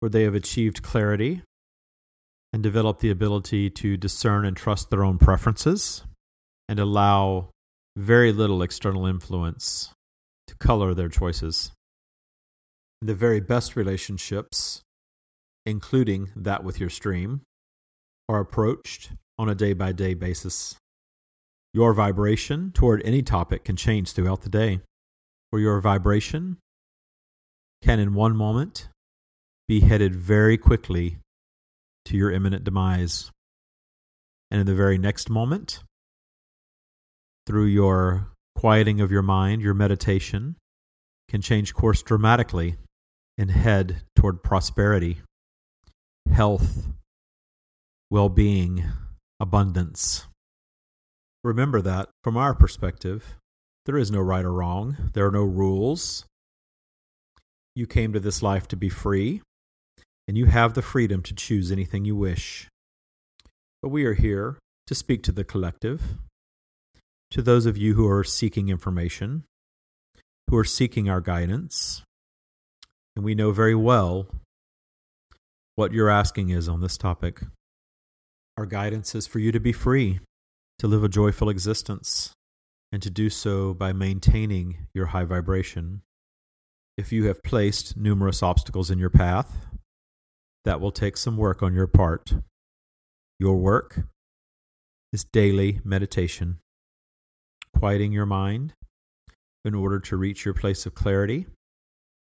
where 0.00 0.08
they 0.08 0.24
have 0.24 0.34
achieved 0.34 0.82
clarity 0.82 1.42
and 2.52 2.60
developed 2.60 3.00
the 3.00 3.10
ability 3.10 3.70
to 3.70 3.96
discern 3.96 4.44
and 4.44 4.56
trust 4.56 4.90
their 4.90 5.04
own 5.04 5.16
preferences 5.16 6.02
and 6.68 6.80
allow 6.80 7.50
very 7.96 8.32
little 8.32 8.62
external 8.62 9.06
influence 9.06 9.92
to 10.48 10.56
color 10.56 10.92
their 10.92 11.08
choices. 11.08 11.70
The 13.00 13.14
very 13.14 13.40
best 13.40 13.76
relationships, 13.76 14.82
including 15.64 16.30
that 16.34 16.64
with 16.64 16.80
your 16.80 16.90
stream, 16.90 17.42
are 18.28 18.40
approached 18.40 19.12
on 19.38 19.48
a 19.48 19.54
day 19.54 19.72
by 19.72 19.92
day 19.92 20.14
basis. 20.14 20.74
Your 21.72 21.94
vibration 21.94 22.72
toward 22.72 23.02
any 23.04 23.22
topic 23.22 23.64
can 23.64 23.76
change 23.76 24.12
throughout 24.12 24.42
the 24.42 24.48
day 24.48 24.80
where 25.50 25.62
your 25.62 25.80
vibration 25.80 26.58
can, 27.82 27.98
in 27.98 28.14
one 28.14 28.36
moment, 28.36 28.88
be 29.68 29.80
headed 29.80 30.14
very 30.14 30.56
quickly 30.56 31.18
to 32.04 32.16
your 32.16 32.30
imminent 32.30 32.64
demise. 32.64 33.30
And 34.50 34.60
in 34.60 34.66
the 34.66 34.74
very 34.74 34.98
next 34.98 35.28
moment, 35.28 35.82
through 37.46 37.66
your 37.66 38.28
quieting 38.54 39.00
of 39.00 39.10
your 39.10 39.22
mind, 39.22 39.62
your 39.62 39.74
meditation 39.74 40.56
can 41.28 41.42
change 41.42 41.74
course 41.74 42.02
dramatically 42.02 42.76
and 43.38 43.50
head 43.50 44.02
toward 44.14 44.42
prosperity, 44.42 45.18
health, 46.32 46.86
well 48.10 48.28
being, 48.28 48.84
abundance. 49.40 50.26
Remember 51.44 51.80
that 51.82 52.08
from 52.24 52.36
our 52.36 52.54
perspective, 52.54 53.36
there 53.86 53.96
is 53.96 54.10
no 54.10 54.20
right 54.20 54.44
or 54.44 54.52
wrong. 54.52 54.96
There 55.14 55.26
are 55.26 55.32
no 55.32 55.44
rules. 55.44 56.24
You 57.74 57.86
came 57.86 58.12
to 58.12 58.20
this 58.20 58.42
life 58.42 58.66
to 58.68 58.76
be 58.76 58.88
free, 58.88 59.42
and 60.26 60.36
you 60.36 60.46
have 60.46 60.74
the 60.74 60.82
freedom 60.82 61.22
to 61.22 61.34
choose 61.34 61.70
anything 61.70 62.04
you 62.04 62.16
wish. 62.16 62.68
But 63.80 63.90
we 63.90 64.04
are 64.04 64.14
here 64.14 64.58
to 64.88 64.94
speak 64.94 65.22
to 65.24 65.32
the 65.32 65.44
collective, 65.44 66.16
to 67.30 67.42
those 67.42 67.64
of 67.64 67.76
you 67.76 67.94
who 67.94 68.08
are 68.08 68.24
seeking 68.24 68.68
information, 68.68 69.44
who 70.48 70.56
are 70.56 70.64
seeking 70.64 71.08
our 71.08 71.20
guidance, 71.20 72.02
and 73.14 73.24
we 73.24 73.34
know 73.34 73.52
very 73.52 73.74
well 73.74 74.26
what 75.76 75.92
your 75.92 76.08
asking 76.08 76.50
is 76.50 76.68
on 76.68 76.80
this 76.80 76.96
topic. 76.96 77.40
Our 78.56 78.66
guidance 78.66 79.14
is 79.14 79.26
for 79.26 79.38
you 79.38 79.52
to 79.52 79.60
be 79.60 79.72
free, 79.72 80.20
to 80.78 80.88
live 80.88 81.04
a 81.04 81.08
joyful 81.08 81.50
existence, 81.50 82.32
and 82.92 83.02
to 83.02 83.10
do 83.10 83.28
so 83.28 83.74
by 83.74 83.92
maintaining 83.92 84.86
your 84.94 85.06
high 85.06 85.24
vibration. 85.24 86.02
If 86.96 87.12
you 87.12 87.26
have 87.26 87.42
placed 87.42 87.96
numerous 87.96 88.42
obstacles 88.42 88.90
in 88.90 88.98
your 88.98 89.10
path, 89.10 89.66
that 90.64 90.80
will 90.80 90.92
take 90.92 91.16
some 91.16 91.36
work 91.36 91.62
on 91.62 91.74
your 91.74 91.86
part. 91.86 92.34
Your 93.38 93.56
work 93.56 94.00
is 95.12 95.24
daily 95.24 95.80
meditation, 95.84 96.58
quieting 97.76 98.12
your 98.12 98.26
mind 98.26 98.72
in 99.64 99.74
order 99.74 99.98
to 100.00 100.16
reach 100.16 100.44
your 100.44 100.54
place 100.54 100.86
of 100.86 100.94
clarity 100.94 101.46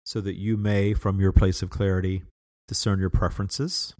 so 0.03 0.19
that 0.21 0.37
you 0.37 0.57
may, 0.57 0.93
from 0.93 1.19
your 1.19 1.31
place 1.31 1.61
of 1.61 1.69
clarity, 1.69 2.23
discern 2.67 2.99
your 2.99 3.09
preferences, 3.09 3.95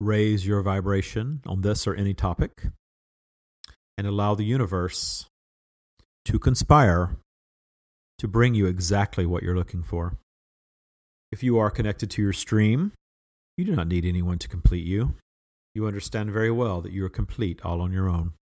raise 0.00 0.46
your 0.46 0.62
vibration 0.62 1.40
on 1.46 1.62
this 1.62 1.86
or 1.86 1.94
any 1.94 2.14
topic, 2.14 2.66
and 3.96 4.06
allow 4.06 4.34
the 4.34 4.44
universe 4.44 5.26
to 6.24 6.38
conspire 6.38 7.16
to 8.18 8.28
bring 8.28 8.54
you 8.54 8.66
exactly 8.66 9.26
what 9.26 9.42
you're 9.42 9.56
looking 9.56 9.82
for. 9.82 10.16
If 11.32 11.42
you 11.42 11.58
are 11.58 11.70
connected 11.70 12.10
to 12.12 12.22
your 12.22 12.32
stream, 12.32 12.92
you 13.56 13.64
do 13.64 13.74
not 13.74 13.88
need 13.88 14.04
anyone 14.04 14.38
to 14.38 14.48
complete 14.48 14.86
you. 14.86 15.14
You 15.74 15.86
understand 15.86 16.30
very 16.30 16.50
well 16.50 16.80
that 16.82 16.92
you 16.92 17.04
are 17.04 17.10
complete 17.10 17.60
all 17.64 17.80
on 17.80 17.92
your 17.92 18.08
own. 18.08 18.32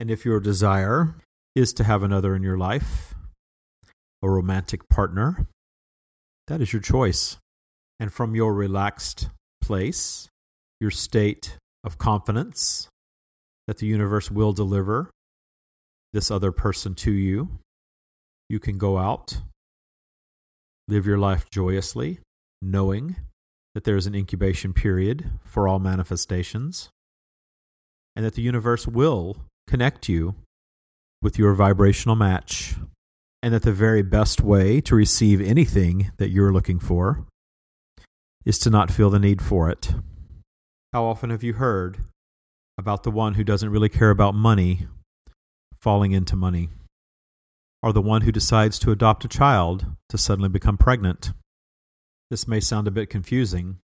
And 0.00 0.10
if 0.10 0.24
your 0.24 0.40
desire 0.40 1.16
is 1.54 1.72
to 1.74 1.84
have 1.84 2.02
another 2.02 2.34
in 2.34 2.42
your 2.42 2.58
life, 2.58 3.14
a 4.22 4.28
romantic 4.28 4.88
partner, 4.88 5.46
that 6.48 6.60
is 6.60 6.72
your 6.72 6.82
choice. 6.82 7.36
And 8.00 8.12
from 8.12 8.34
your 8.34 8.52
relaxed 8.54 9.28
place, 9.60 10.28
your 10.80 10.90
state 10.90 11.56
of 11.84 11.98
confidence 11.98 12.88
that 13.66 13.78
the 13.78 13.86
universe 13.86 14.30
will 14.30 14.52
deliver 14.52 15.10
this 16.14 16.30
other 16.30 16.52
person 16.52 16.94
to 16.94 17.10
you, 17.10 17.58
you 18.48 18.60
can 18.60 18.78
go 18.78 18.96
out, 18.98 19.42
live 20.88 21.06
your 21.06 21.18
life 21.18 21.50
joyously, 21.50 22.20
knowing 22.62 23.16
that 23.74 23.82
there 23.82 23.96
is 23.96 24.06
an 24.06 24.14
incubation 24.14 24.72
period 24.72 25.28
for 25.44 25.66
all 25.66 25.80
manifestations, 25.80 26.88
and 28.14 28.24
that 28.24 28.34
the 28.34 28.42
universe 28.42 28.86
will 28.86 29.36
connect 29.66 30.08
you 30.08 30.36
with 31.20 31.36
your 31.36 31.52
vibrational 31.52 32.14
match 32.14 32.76
and 33.42 33.52
that 33.52 33.62
the 33.62 33.72
very 33.72 34.02
best 34.02 34.40
way 34.40 34.80
to 34.80 34.94
receive 34.94 35.40
anything 35.40 36.12
that 36.18 36.30
you're 36.30 36.52
looking 36.52 36.78
for 36.78 37.26
is 38.44 38.58
to 38.60 38.70
not 38.70 38.90
feel 38.90 39.10
the 39.10 39.18
need 39.18 39.42
for 39.42 39.68
it. 39.68 39.94
How 40.92 41.04
often 41.04 41.30
have 41.30 41.42
you 41.42 41.54
heard 41.54 41.98
about 42.78 43.02
the 43.02 43.10
one 43.10 43.34
who 43.34 43.42
doesn't 43.42 43.70
really 43.70 43.88
care 43.88 44.10
about 44.10 44.34
money 44.34 44.86
falling 45.84 46.12
into 46.12 46.34
money? 46.34 46.70
Or 47.82 47.92
the 47.92 48.00
one 48.00 48.22
who 48.22 48.32
decides 48.32 48.78
to 48.78 48.90
adopt 48.90 49.26
a 49.26 49.28
child 49.28 49.84
to 50.08 50.16
suddenly 50.16 50.48
become 50.48 50.78
pregnant? 50.78 51.32
This 52.30 52.48
may 52.48 52.58
sound 52.58 52.88
a 52.88 52.90
bit 52.90 53.10
confusing, 53.10 53.80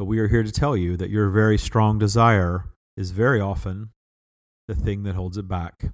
but 0.00 0.06
we 0.06 0.18
are 0.18 0.26
here 0.26 0.42
to 0.42 0.50
tell 0.50 0.76
you 0.76 0.96
that 0.96 1.08
your 1.08 1.30
very 1.30 1.58
strong 1.58 2.00
desire 2.00 2.64
is 2.96 3.12
very 3.12 3.40
often 3.40 3.90
the 4.66 4.74
thing 4.74 5.04
that 5.04 5.14
holds 5.14 5.36
it 5.36 5.46
back. 5.46 5.92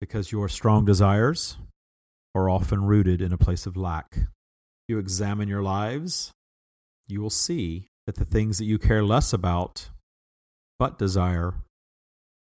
Because 0.00 0.32
your 0.32 0.48
strong 0.48 0.86
desires 0.86 1.58
are 2.34 2.48
often 2.48 2.84
rooted 2.84 3.20
in 3.20 3.34
a 3.34 3.38
place 3.38 3.66
of 3.66 3.76
lack. 3.76 4.08
If 4.14 4.88
you 4.88 4.98
examine 4.98 5.48
your 5.48 5.62
lives, 5.62 6.32
you 7.06 7.20
will 7.20 7.28
see 7.28 7.88
that 8.06 8.16
the 8.16 8.24
things 8.24 8.56
that 8.56 8.64
you 8.64 8.78
care 8.78 9.04
less 9.04 9.34
about 9.34 9.90
but 10.78 10.98
desire 10.98 11.56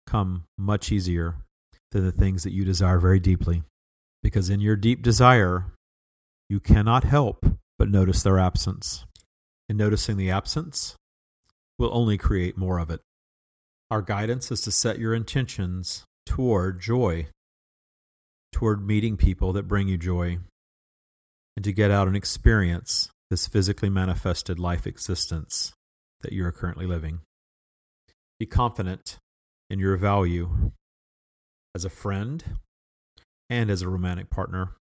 come 0.05 0.47
much 0.59 0.91
easier 0.91 1.37
than 1.91 2.05
the 2.05 2.13
things 2.13 2.43
that 2.45 2.53
you 2.53 2.65
desire 2.65 2.99
very 2.99 3.21
deeply. 3.21 3.63
Because 4.23 4.51
in 4.51 4.61
your 4.61 4.77
deep 4.77 5.03
desire, 5.03 5.67
you 6.49 6.61
cannot 6.61 7.05
help 7.05 7.47
but 7.79 7.91
notice 7.91 8.23
their 8.23 8.39
absence. 8.39 9.05
And 9.69 9.79
noticing 9.79 10.17
the 10.17 10.31
absence 10.31 10.97
will 11.79 11.91
only 11.93 12.19
create 12.19 12.59
more 12.59 12.79
of 12.79 12.91
it. 12.91 13.01
Our 13.91 14.03
guidance 14.03 14.51
is 14.51 14.61
to 14.63 14.73
set 14.73 14.99
your 14.99 15.15
intentions 15.15 16.05
toward 16.27 16.81
joy 16.81 17.29
toward 18.53 18.87
meeting 18.87 19.17
people 19.17 19.53
that 19.53 19.69
bring 19.69 19.89
you 19.89 19.97
joy 19.97 20.39
and 21.57 21.65
to 21.65 21.73
get 21.73 21.91
out 21.91 22.07
and 22.07 22.17
experience 22.17 23.11
this 23.29 23.47
physically 23.47 23.89
manifested 23.89 24.59
life 24.59 24.87
existence 24.87 25.73
that 26.21 26.33
you 26.33 26.45
are 26.45 26.53
currently 26.53 26.87
living. 26.87 27.21
Be 28.39 28.47
confident 28.47 29.19
in 29.69 29.79
your 29.79 29.97
value 29.97 30.73
as 31.75 31.85
a 31.85 31.91
friend 31.91 32.45
and 33.49 33.71
as 33.71 33.83
a 33.83 33.89
romantic 33.89 34.31
partner. 34.31 34.73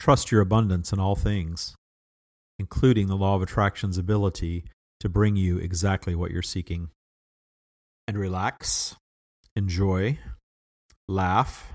Trust 0.00 0.30
your 0.30 0.40
abundance 0.40 0.92
in 0.92 1.00
all 1.00 1.16
things, 1.16 1.74
including 2.58 3.08
the 3.08 3.16
law 3.16 3.34
of 3.34 3.42
attraction's 3.42 3.98
ability 3.98 4.64
to 5.00 5.08
bring 5.08 5.36
you 5.36 5.58
exactly 5.58 6.14
what 6.14 6.30
you're 6.30 6.42
seeking. 6.42 6.90
And 8.06 8.16
relax, 8.16 8.96
enjoy, 9.54 10.18
laugh, 11.08 11.72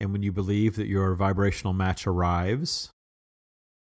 and 0.00 0.12
when 0.12 0.22
you 0.22 0.32
believe 0.32 0.76
that 0.76 0.88
your 0.88 1.14
vibrational 1.14 1.72
match 1.72 2.06
arrives, 2.06 2.90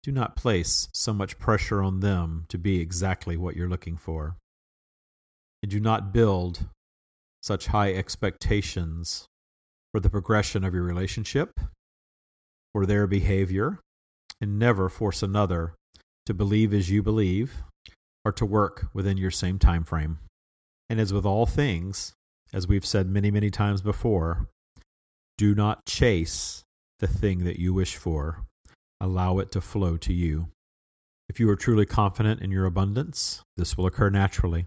do 0.01 0.11
not 0.11 0.35
place 0.35 0.89
so 0.93 1.13
much 1.13 1.37
pressure 1.37 1.83
on 1.83 1.99
them 1.99 2.45
to 2.49 2.57
be 2.57 2.79
exactly 2.79 3.37
what 3.37 3.55
you're 3.55 3.69
looking 3.69 3.97
for. 3.97 4.37
And 5.61 5.69
do 5.69 5.79
not 5.79 6.13
build 6.13 6.67
such 7.41 7.67
high 7.67 7.93
expectations 7.93 9.25
for 9.91 9.99
the 9.99 10.09
progression 10.09 10.63
of 10.63 10.73
your 10.73 10.83
relationship 10.83 11.59
or 12.73 12.85
their 12.85 13.07
behavior, 13.07 13.79
and 14.39 14.59
never 14.59 14.89
force 14.89 15.23
another 15.23 15.73
to 16.25 16.33
believe 16.33 16.73
as 16.73 16.89
you 16.89 17.01
believe 17.01 17.63
or 18.23 18.31
to 18.31 18.45
work 18.45 18.87
within 18.93 19.17
your 19.17 19.31
same 19.31 19.57
time 19.57 19.83
frame. 19.83 20.19
And 20.89 20.99
as 20.99 21.11
with 21.11 21.25
all 21.25 21.45
things, 21.45 22.13
as 22.53 22.67
we've 22.67 22.85
said 22.85 23.07
many, 23.07 23.31
many 23.31 23.49
times 23.49 23.81
before, 23.81 24.47
do 25.37 25.55
not 25.55 25.85
chase 25.85 26.63
the 26.99 27.07
thing 27.07 27.43
that 27.45 27.59
you 27.59 27.73
wish 27.73 27.95
for. 27.95 28.43
Allow 29.01 29.39
it 29.39 29.51
to 29.53 29.61
flow 29.61 29.97
to 29.97 30.13
you. 30.13 30.49
If 31.29 31.39
you 31.39 31.49
are 31.49 31.55
truly 31.55 31.85
confident 31.85 32.41
in 32.41 32.51
your 32.51 32.65
abundance, 32.65 33.41
this 33.55 33.77
will 33.77 33.85
occur 33.85 34.09
naturally. 34.09 34.65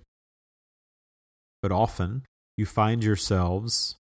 But 1.60 1.72
often, 1.72 2.22
you 2.56 2.66
find 2.66 3.02
yourselves 3.02 3.96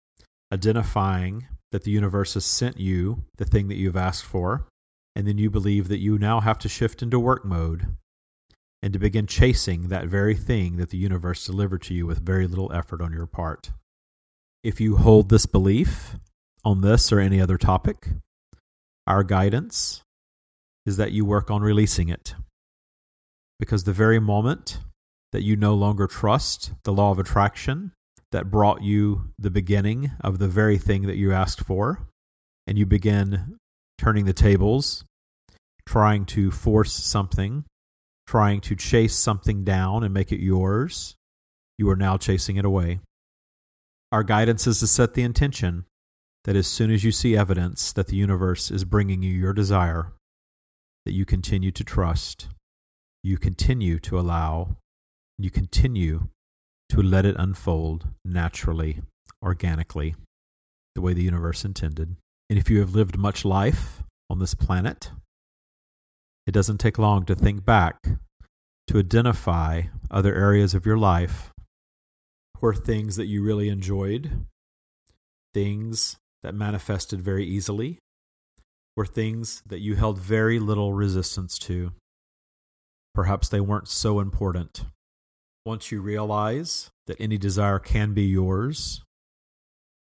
identifying 0.53 1.47
that 1.71 1.85
the 1.85 1.91
universe 1.91 2.35
has 2.35 2.45
sent 2.45 2.79
you 2.79 3.25
the 3.37 3.45
thing 3.45 3.69
that 3.69 3.77
you've 3.77 3.97
asked 3.97 4.25
for, 4.25 4.67
and 5.15 5.27
then 5.27 5.39
you 5.39 5.51
believe 5.51 5.89
that 5.89 6.01
you 6.01 6.19
now 6.19 6.41
have 6.41 6.59
to 6.59 6.69
shift 6.69 7.03
into 7.03 7.19
work 7.19 7.45
mode 7.45 7.97
and 8.83 8.93
to 8.93 8.99
begin 8.99 9.27
chasing 9.27 9.89
that 9.89 10.07
very 10.07 10.35
thing 10.35 10.77
that 10.77 10.91
the 10.91 10.99
universe 10.99 11.47
delivered 11.47 11.83
to 11.83 11.95
you 11.95 12.07
with 12.07 12.25
very 12.25 12.47
little 12.47 12.73
effort 12.73 13.01
on 13.01 13.13
your 13.13 13.27
part. 13.27 13.71
If 14.65 14.81
you 14.81 14.97
hold 14.97 15.29
this 15.29 15.47
belief, 15.47 16.17
on 16.65 16.81
this 16.81 17.13
or 17.13 17.21
any 17.21 17.41
other 17.41 17.57
topic, 17.57 18.09
our 19.07 19.23
guidance 19.23 20.03
is 20.87 20.97
that 20.97 21.13
you 21.13 21.25
work 21.25 21.51
on 21.51 21.63
releasing 21.63 22.09
it. 22.09 22.35
Because 23.59 23.85
the 23.85 23.93
very 23.93 24.19
moment 24.19 24.79
that 25.33 25.43
you 25.43 25.57
no 25.57 25.75
longer 25.75 26.07
trust 26.07 26.73
the 26.85 26.93
law 26.93 27.11
of 27.11 27.19
attraction 27.19 27.93
that 28.33 28.51
brought 28.51 28.83
you 28.83 29.33
the 29.39 29.51
beginning 29.51 30.13
of 30.21 30.39
the 30.39 30.49
very 30.49 30.79
thing 30.79 31.03
that 31.03 31.17
you 31.17 31.33
asked 31.33 31.65
for, 31.65 32.07
and 32.67 32.79
you 32.79 32.87
begin 32.87 33.57
turning 33.99 34.25
the 34.25 34.33
tables, 34.33 35.05
trying 35.87 36.25
to 36.25 36.51
force 36.51 36.93
something, 36.93 37.65
trying 38.27 38.61
to 38.61 38.77
chase 38.77 39.17
something 39.17 39.65
down 39.65 40.05
and 40.05 40.15
make 40.15 40.31
it 40.31 40.41
yours, 40.41 41.17
you 41.77 41.91
are 41.91 41.97
now 41.97 42.17
chasing 42.17 42.57
it 42.57 42.65
away. 42.65 43.01
Our 44.13 44.23
guidance 44.23 44.67
is 44.67 44.81
to 44.81 44.87
set 44.87 45.15
the 45.15 45.23
intention 45.23 45.85
that 46.45 46.57
as 46.57 46.67
soon 46.67 46.91
as 46.91 47.05
you 47.05 47.13
see 47.13 47.37
evidence 47.37 47.93
that 47.93 48.07
the 48.07 48.17
universe 48.17 48.71
is 48.71 48.85
bringing 48.85 49.23
you 49.23 49.33
your 49.33 49.53
desire, 49.53 50.13
that 51.05 51.13
you 51.13 51.25
continue 51.25 51.71
to 51.73 51.85
trust, 51.85 52.49
you 53.23 53.37
continue 53.37 53.99
to 53.99 54.19
allow, 54.19 54.77
you 55.39 55.51
continue 55.51 56.29
to 56.91 57.03
let 57.03 57.25
it 57.25 57.37
unfold 57.39 58.09
naturally, 58.25 59.01
organically, 59.43 60.15
the 60.95 61.01
way 61.01 61.13
the 61.13 61.23
universe 61.23 61.65
intended. 61.65 62.17
And 62.49 62.59
if 62.59 62.69
you 62.69 62.81
have 62.81 62.95
lived 62.95 63.17
much 63.17 63.45
life 63.45 64.03
on 64.29 64.41
this 64.41 64.55
planet, 64.55 65.11
it 66.47 66.53
doesn't 66.53 66.79
take 66.79 66.99
long 66.99 67.25
to 67.27 67.35
think 67.35 67.65
back 67.65 67.97
to 68.89 68.99
identify 68.99 69.83
other 70.11 70.35
areas 70.35 70.75
of 70.75 70.85
your 70.85 70.99
life 70.99 71.53
where 72.59 72.75
things 72.75 73.15
that 73.17 73.27
you 73.27 73.43
really 73.43 73.69
enjoyed, 73.69 74.47
things 75.55 76.17
that 76.43 76.55
manifested 76.55 77.23
very 77.23 77.45
easily 77.45 77.99
were 78.97 79.07
things 79.07 79.63
that 79.67 79.79
you 79.79 79.95
held 79.95 80.19
very 80.19 80.59
little 80.59 80.93
resistance 80.93 81.57
to. 81.57 81.93
Perhaps 83.15 83.49
they 83.49 83.61
weren't 83.61 83.89
so 83.89 84.19
important. 84.19 84.83
Once 85.65 85.93
you 85.93 86.01
realize 86.01 86.91
that 87.07 87.21
any 87.21 87.37
desire 87.37 87.79
can 87.79 88.15
be 88.15 88.25
yours, 88.25 89.03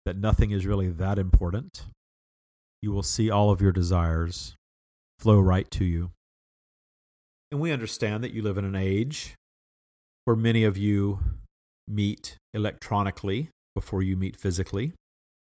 that 0.07 0.17
nothing 0.17 0.51
is 0.51 0.67
really 0.67 0.89
that 0.89 1.19
important, 1.19 1.87
you 2.83 2.93
will 2.93 3.03
see 3.03 3.31
all 3.31 3.51
of 3.51 3.61
your 3.61 3.73
desires 3.73 4.55
flow 5.19 5.39
right 5.39 5.71
to 5.71 5.85
you. 5.85 6.11
And 7.51 7.61
we 7.61 7.73
understand 7.73 8.23
that 8.23 8.33
you 8.33 8.43
live 8.43 8.59
in 8.59 8.65
an 8.65 8.77
age 8.77 9.35
where 10.25 10.37
many 10.37 10.65
of 10.65 10.77
you 10.77 11.19
meet 11.89 12.37
electronically 12.55 13.51
before 13.75 14.03
you 14.03 14.17
meet 14.17 14.37
physically. 14.37 14.93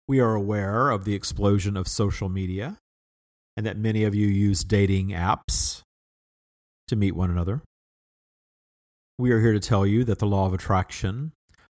We 0.07 0.21
are 0.21 0.35
aware 0.35 0.91
of 0.91 1.05
the 1.05 1.15
explosion 1.15 1.77
of 1.77 1.89
social 1.89 2.29
media 2.29 2.77
and 3.57 3.65
that 3.65 3.79
many 3.79 4.05
of 4.05 4.15
you 4.15 4.27
use 4.27 4.63
dating 4.65 5.09
apps 5.09 5.81
to 6.89 6.97
meet 6.97 7.13
one 7.17 7.31
another. 7.31 7.63
We 9.17 9.31
are 9.31 9.41
here 9.41 9.53
to 9.53 9.61
tell 9.61 9.87
you 9.87 10.03
that 10.05 10.19
the 10.19 10.27
law 10.27 10.47
of 10.47 10.55
attraction 10.55 11.31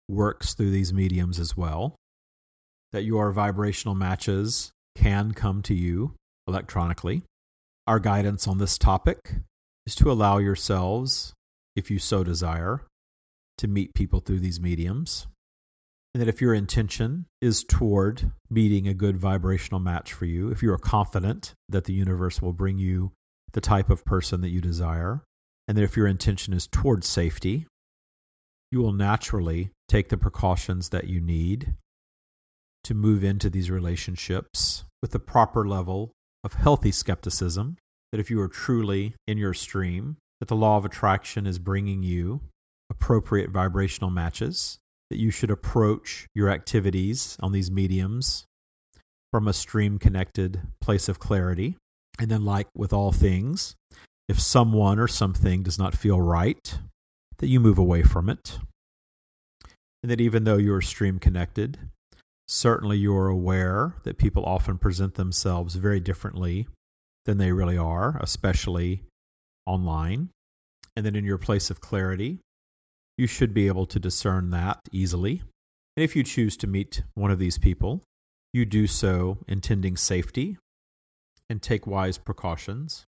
works 0.08 0.52
through 0.52 0.72
these 0.72 0.92
mediums 0.92 1.40
as 1.40 1.56
well, 1.56 1.96
that 2.92 3.04
your 3.04 3.32
vibrational 3.32 3.94
matches 3.94 4.72
can 4.94 5.32
come 5.32 5.62
to 5.62 5.74
you 5.74 6.14
electronically. 6.46 7.22
Our 7.86 7.98
guidance 7.98 8.46
on 8.46 8.58
this 8.58 8.76
topic 8.76 9.36
is 9.86 9.94
to 9.96 10.10
allow 10.10 10.36
yourselves, 10.36 11.32
if 11.74 11.90
you 11.90 11.98
so 11.98 12.22
desire, 12.22 12.82
to 13.56 13.68
meet 13.68 13.94
people 13.94 14.20
through 14.20 14.40
these 14.40 14.60
mediums. 14.60 15.26
And 16.12 16.20
that 16.20 16.28
if 16.28 16.42
your 16.42 16.52
intention 16.52 17.24
is 17.40 17.64
toward 17.64 18.32
meeting 18.50 18.86
a 18.86 18.92
good 18.92 19.16
vibrational 19.16 19.80
match 19.80 20.12
for 20.12 20.26
you, 20.26 20.50
if 20.50 20.62
you 20.62 20.70
are 20.72 20.78
confident 20.78 21.54
that 21.70 21.84
the 21.84 21.94
universe 21.94 22.42
will 22.42 22.52
bring 22.52 22.78
you 22.78 23.12
the 23.52 23.62
type 23.62 23.88
of 23.88 24.04
person 24.04 24.42
that 24.42 24.50
you 24.50 24.60
desire, 24.60 25.22
and 25.70 25.78
that 25.78 25.84
if 25.84 25.96
your 25.96 26.08
intention 26.08 26.52
is 26.52 26.66
towards 26.66 27.06
safety, 27.06 27.64
you 28.72 28.80
will 28.80 28.92
naturally 28.92 29.70
take 29.86 30.08
the 30.08 30.16
precautions 30.16 30.88
that 30.88 31.04
you 31.04 31.20
need 31.20 31.74
to 32.82 32.92
move 32.92 33.22
into 33.22 33.48
these 33.48 33.70
relationships 33.70 34.82
with 35.00 35.12
the 35.12 35.20
proper 35.20 35.64
level 35.68 36.10
of 36.42 36.54
healthy 36.54 36.90
skepticism. 36.90 37.76
That 38.10 38.18
if 38.18 38.30
you 38.30 38.40
are 38.40 38.48
truly 38.48 39.14
in 39.28 39.38
your 39.38 39.54
stream, 39.54 40.16
that 40.40 40.48
the 40.48 40.56
law 40.56 40.76
of 40.76 40.84
attraction 40.84 41.46
is 41.46 41.60
bringing 41.60 42.02
you 42.02 42.40
appropriate 42.90 43.50
vibrational 43.50 44.10
matches, 44.10 44.80
that 45.08 45.20
you 45.20 45.30
should 45.30 45.52
approach 45.52 46.26
your 46.34 46.48
activities 46.48 47.36
on 47.38 47.52
these 47.52 47.70
mediums 47.70 48.44
from 49.30 49.46
a 49.46 49.52
stream 49.52 50.00
connected 50.00 50.62
place 50.80 51.08
of 51.08 51.20
clarity. 51.20 51.76
And 52.18 52.28
then, 52.28 52.44
like 52.44 52.66
with 52.74 52.92
all 52.92 53.12
things, 53.12 53.76
if 54.30 54.40
someone 54.40 55.00
or 55.00 55.08
something 55.08 55.64
does 55.64 55.76
not 55.76 55.92
feel 55.92 56.20
right, 56.20 56.78
that 57.38 57.48
you 57.48 57.58
move 57.58 57.78
away 57.78 58.04
from 58.04 58.30
it. 58.30 58.60
And 60.04 60.10
that 60.12 60.20
even 60.20 60.44
though 60.44 60.56
you're 60.56 60.80
stream 60.80 61.18
connected, 61.18 61.78
certainly 62.46 62.96
you're 62.96 63.26
aware 63.26 63.96
that 64.04 64.18
people 64.18 64.44
often 64.44 64.78
present 64.78 65.16
themselves 65.16 65.74
very 65.74 65.98
differently 65.98 66.68
than 67.24 67.38
they 67.38 67.50
really 67.50 67.76
are, 67.76 68.18
especially 68.20 69.02
online. 69.66 70.28
And 70.94 71.04
then 71.04 71.16
in 71.16 71.24
your 71.24 71.36
place 71.36 71.68
of 71.68 71.80
clarity, 71.80 72.38
you 73.18 73.26
should 73.26 73.52
be 73.52 73.66
able 73.66 73.86
to 73.86 73.98
discern 73.98 74.50
that 74.50 74.78
easily. 74.92 75.42
And 75.96 76.04
if 76.04 76.14
you 76.14 76.22
choose 76.22 76.56
to 76.58 76.68
meet 76.68 77.02
one 77.14 77.32
of 77.32 77.40
these 77.40 77.58
people, 77.58 78.04
you 78.52 78.64
do 78.64 78.86
so 78.86 79.38
intending 79.48 79.96
safety 79.96 80.56
and 81.48 81.60
take 81.60 81.84
wise 81.84 82.16
precautions. 82.16 83.06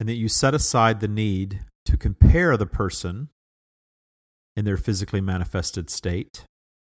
And 0.00 0.08
that 0.08 0.14
you 0.14 0.28
set 0.28 0.54
aside 0.54 1.00
the 1.00 1.08
need 1.08 1.64
to 1.86 1.96
compare 1.96 2.56
the 2.56 2.66
person 2.66 3.28
in 4.56 4.64
their 4.64 4.76
physically 4.76 5.20
manifested 5.20 5.90
state 5.90 6.44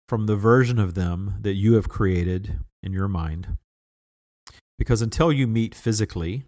from 0.09 0.27
the 0.27 0.37
version 0.37 0.79
of 0.79 0.95
them 0.95 1.37
that 1.41 1.55
you 1.55 1.75
have 1.75 1.89
created 1.89 2.59
in 2.83 2.93
your 2.93 3.09
mind. 3.09 3.57
Because 4.79 5.03
until 5.03 5.33
you 5.33 5.47
meet 5.47 5.75
physically, 5.75 6.45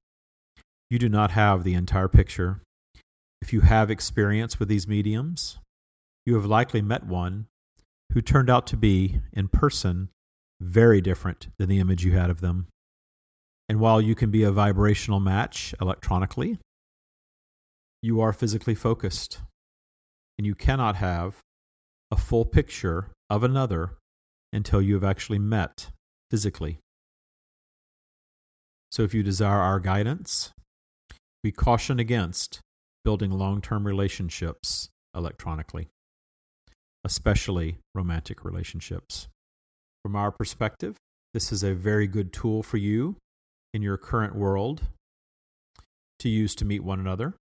you 0.91 0.99
do 0.99 1.09
not 1.09 1.31
have 1.31 1.65
the 1.65 1.75
entire 1.75 2.09
picture 2.09 2.61
if 3.43 3.53
you 3.53 3.63
have 3.63 3.91
experience 3.91 4.61
with 4.61 4.69
these 4.69 4.87
mediums, 4.87 5.59
you 6.25 6.37
have 6.37 6.47
likely 6.47 6.81
met 6.81 7.05
one 7.05 7.47
who 8.13 8.21
turned 8.21 8.49
out 8.49 8.69
to 8.69 8.77
be, 8.77 9.21
in 9.33 9.49
person, 9.49 10.11
very 10.61 11.01
different 11.01 11.49
than 11.59 11.69
the 11.69 11.81
image 11.81 12.05
you 12.05 12.13
had 12.13 12.31
of 12.31 12.41
them. 12.41 12.69
And 13.69 13.81
while 13.81 14.01
you 14.01 14.15
can 14.15 14.31
be 14.31 14.43
a 14.43 14.53
vibrational 14.53 15.21
match 15.21 15.75
electronically, 15.81 16.59
you 18.03 18.21
are 18.21 18.33
physically 18.33 18.75
focused. 18.75 19.41
And 20.39 20.47
you 20.47 20.55
cannot 20.55 20.97
have 20.97 21.37
a 22.11 22.17
full 22.17 22.45
picture 22.45 23.11
of 23.31 23.43
another 23.43 23.93
until 24.53 24.83
you 24.83 24.95
have 24.95 25.05
actually 25.05 25.39
met 25.39 25.89
physically. 26.31 26.79
So 28.91 29.03
if 29.03 29.15
you 29.15 29.23
desire 29.23 29.61
our 29.61 29.81
guidance, 29.81 30.53
we 31.43 31.53
caution 31.53 31.99
against 31.99 32.61
building 33.05 33.31
long 33.31 33.61
term 33.61 33.87
relationships 33.87 34.89
electronically, 35.15 35.89
especially 37.05 37.79
romantic 37.95 38.45
relationships. 38.45 39.29
From 40.05 40.17
our 40.17 40.31
perspective, 40.31 40.97
this 41.33 41.53
is 41.53 41.63
a 41.63 41.75
very 41.75 42.07
good 42.07 42.33
tool 42.33 42.63
for 42.63 42.77
you 42.77 43.17
in 43.73 43.83
your 43.83 43.97
current 43.97 44.35
world 44.35 44.83
to 46.19 46.29
use 46.29 46.55
to 46.57 46.65
meet 46.65 46.85
one 46.85 47.01
another. 47.01 47.35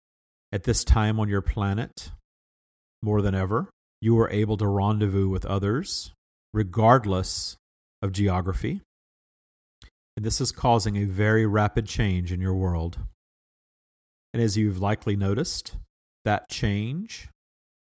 At 0.53 0.65
this 0.65 0.85
time 0.85 1.21
on 1.21 1.29
your 1.29 1.43
planet, 1.43 2.11
more 3.03 3.23
than 3.23 3.35
ever, 3.35 3.69
you 4.01 4.19
are 4.19 4.31
able 4.31 4.57
to 4.57 4.67
rendezvous 4.67 5.29
with 5.29 5.45
others 5.45 6.13
regardless 6.53 7.57
of 8.03 8.13
geography. 8.13 8.81
And 10.17 10.25
this 10.25 10.41
is 10.41 10.53
causing 10.53 10.97
a 10.97 11.05
very 11.05 11.47
rapid 11.47 11.87
change 11.87 12.33
in 12.33 12.41
your 12.41 12.55
world. 12.55 12.99
And 14.33 14.43
as 14.43 14.57
you've 14.57 14.81
likely 14.81 15.17
noticed, 15.17 15.77
that 16.25 16.49
change, 16.49 17.29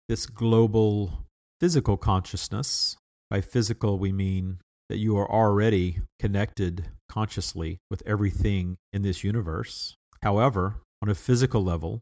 this 0.08 0.26
global 0.26 1.24
physical 1.60 1.96
consciousness, 1.96 2.96
by 3.30 3.40
physical 3.40 3.98
we 3.98 4.12
mean 4.12 4.58
that 4.88 4.98
you 4.98 5.16
are 5.16 5.30
already 5.30 6.00
connected 6.18 6.88
consciously 7.12 7.78
with 7.90 8.02
everything 8.06 8.76
in 8.92 9.02
this 9.02 9.22
universe. 9.22 9.96
However, 10.22 10.76
on 11.02 11.08
a 11.08 11.14
physical 11.14 11.62
level 11.62 12.00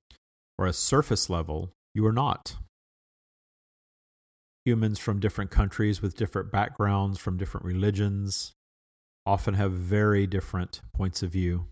or 0.58 0.66
a 0.66 0.72
surface 0.72 1.28
level, 1.28 1.72
you 1.94 2.06
are 2.06 2.12
not. 2.12 2.56
Humans 4.64 4.98
from 4.98 5.20
different 5.20 5.50
countries 5.50 6.02
with 6.02 6.16
different 6.16 6.52
backgrounds, 6.52 7.18
from 7.18 7.38
different 7.38 7.66
religions, 7.66 8.52
often 9.26 9.54
have 9.54 9.72
very 9.72 10.26
different 10.26 10.80
points 10.94 11.22
of 11.22 11.30
view 11.30 11.66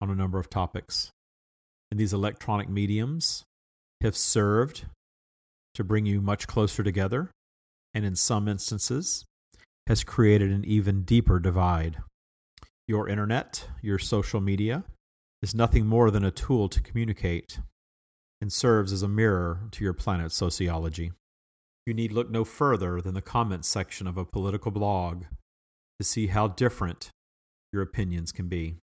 on 0.00 0.10
a 0.10 0.14
number 0.14 0.38
of 0.38 0.48
topics 0.48 1.10
and 1.90 1.98
these 1.98 2.12
electronic 2.12 2.68
mediums 2.68 3.44
have 4.02 4.16
served 4.16 4.86
to 5.74 5.84
bring 5.84 6.06
you 6.06 6.20
much 6.20 6.46
closer 6.46 6.82
together, 6.82 7.30
and 7.94 8.04
in 8.04 8.14
some 8.14 8.48
instances, 8.48 9.24
has 9.86 10.04
created 10.04 10.50
an 10.50 10.64
even 10.64 11.02
deeper 11.02 11.38
divide. 11.38 11.98
Your 12.88 13.06
internet, 13.06 13.68
your 13.82 13.98
social 13.98 14.40
media, 14.40 14.82
is 15.42 15.54
nothing 15.54 15.86
more 15.86 16.10
than 16.10 16.24
a 16.24 16.30
tool 16.30 16.70
to 16.70 16.80
communicate 16.80 17.60
and 18.40 18.50
serves 18.50 18.94
as 18.94 19.02
a 19.02 19.08
mirror 19.08 19.68
to 19.72 19.84
your 19.84 19.92
planet's 19.92 20.34
sociology. 20.34 21.12
You 21.84 21.92
need 21.92 22.12
look 22.12 22.30
no 22.30 22.44
further 22.44 23.02
than 23.02 23.12
the 23.12 23.20
comments 23.20 23.68
section 23.68 24.06
of 24.06 24.16
a 24.16 24.24
political 24.24 24.70
blog 24.70 25.24
to 26.00 26.04
see 26.04 26.28
how 26.28 26.48
different 26.48 27.10
your 27.74 27.82
opinions 27.82 28.32
can 28.32 28.48
be. 28.48 28.76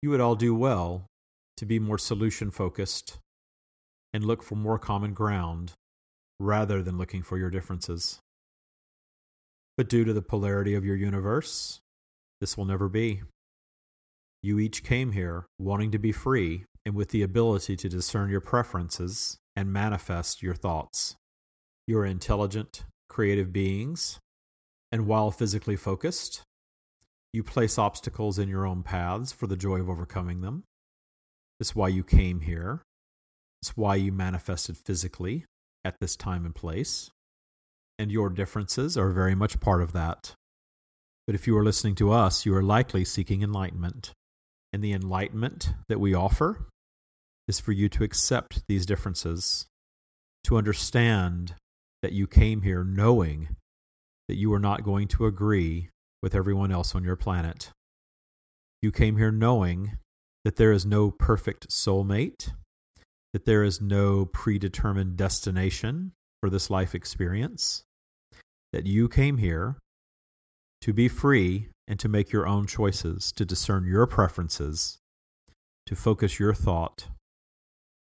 You 0.00 0.08
would 0.08 0.20
all 0.22 0.34
do 0.34 0.54
well 0.54 1.06
to 1.58 1.66
be 1.66 1.78
more 1.78 1.98
solution 1.98 2.50
focused 2.50 3.18
and 4.14 4.24
look 4.24 4.42
for 4.42 4.54
more 4.54 4.78
common 4.78 5.12
ground 5.12 5.72
rather 6.40 6.82
than 6.82 6.96
looking 6.96 7.22
for 7.22 7.36
your 7.36 7.50
differences. 7.50 8.20
But 9.76 9.90
due 9.90 10.04
to 10.04 10.14
the 10.14 10.22
polarity 10.22 10.72
of 10.74 10.86
your 10.86 10.96
universe, 10.96 11.81
this 12.42 12.56
will 12.56 12.64
never 12.64 12.88
be. 12.88 13.22
You 14.42 14.58
each 14.58 14.82
came 14.82 15.12
here 15.12 15.46
wanting 15.60 15.92
to 15.92 15.98
be 15.98 16.10
free 16.10 16.64
and 16.84 16.92
with 16.92 17.10
the 17.10 17.22
ability 17.22 17.76
to 17.76 17.88
discern 17.88 18.30
your 18.30 18.40
preferences 18.40 19.38
and 19.54 19.72
manifest 19.72 20.42
your 20.42 20.56
thoughts. 20.56 21.14
You 21.86 21.98
are 21.98 22.04
intelligent, 22.04 22.84
creative 23.08 23.52
beings, 23.52 24.18
and 24.90 25.06
while 25.06 25.30
physically 25.30 25.76
focused, 25.76 26.42
you 27.32 27.44
place 27.44 27.78
obstacles 27.78 28.40
in 28.40 28.48
your 28.48 28.66
own 28.66 28.82
paths 28.82 29.30
for 29.30 29.46
the 29.46 29.56
joy 29.56 29.78
of 29.78 29.88
overcoming 29.88 30.40
them. 30.40 30.64
It's 31.60 31.76
why 31.76 31.88
you 31.88 32.02
came 32.02 32.40
here. 32.40 32.82
It's 33.60 33.76
why 33.76 33.94
you 33.94 34.10
manifested 34.10 34.76
physically 34.76 35.44
at 35.84 35.94
this 36.00 36.16
time 36.16 36.44
and 36.44 36.56
place. 36.56 37.08
And 38.00 38.10
your 38.10 38.30
differences 38.30 38.98
are 38.98 39.10
very 39.10 39.36
much 39.36 39.60
part 39.60 39.80
of 39.80 39.92
that. 39.92 40.34
But 41.26 41.34
if 41.34 41.46
you 41.46 41.56
are 41.56 41.64
listening 41.64 41.94
to 41.96 42.10
us, 42.10 42.44
you 42.44 42.54
are 42.54 42.62
likely 42.62 43.04
seeking 43.04 43.42
enlightenment. 43.42 44.12
And 44.72 44.82
the 44.82 44.92
enlightenment 44.92 45.74
that 45.88 46.00
we 46.00 46.14
offer 46.14 46.66
is 47.46 47.60
for 47.60 47.72
you 47.72 47.88
to 47.90 48.04
accept 48.04 48.62
these 48.68 48.86
differences, 48.86 49.66
to 50.44 50.56
understand 50.56 51.54
that 52.02 52.12
you 52.12 52.26
came 52.26 52.62
here 52.62 52.82
knowing 52.82 53.56
that 54.28 54.36
you 54.36 54.52
are 54.52 54.58
not 54.58 54.84
going 54.84 55.08
to 55.08 55.26
agree 55.26 55.90
with 56.22 56.34
everyone 56.34 56.72
else 56.72 56.94
on 56.94 57.04
your 57.04 57.16
planet. 57.16 57.70
You 58.80 58.90
came 58.90 59.16
here 59.16 59.30
knowing 59.30 59.98
that 60.44 60.56
there 60.56 60.72
is 60.72 60.86
no 60.86 61.10
perfect 61.10 61.68
soulmate, 61.68 62.50
that 63.32 63.44
there 63.44 63.62
is 63.62 63.80
no 63.80 64.24
predetermined 64.26 65.16
destination 65.16 66.12
for 66.40 66.50
this 66.50 66.70
life 66.70 66.94
experience, 66.94 67.84
that 68.72 68.86
you 68.86 69.08
came 69.08 69.36
here 69.36 69.76
to 70.82 70.92
be 70.92 71.08
free 71.08 71.68
and 71.88 71.98
to 72.00 72.08
make 72.08 72.32
your 72.32 72.46
own 72.46 72.66
choices, 72.66 73.32
to 73.32 73.44
discern 73.44 73.84
your 73.84 74.06
preferences, 74.06 74.98
to 75.86 75.94
focus 75.96 76.38
your 76.38 76.52
thought, 76.52 77.08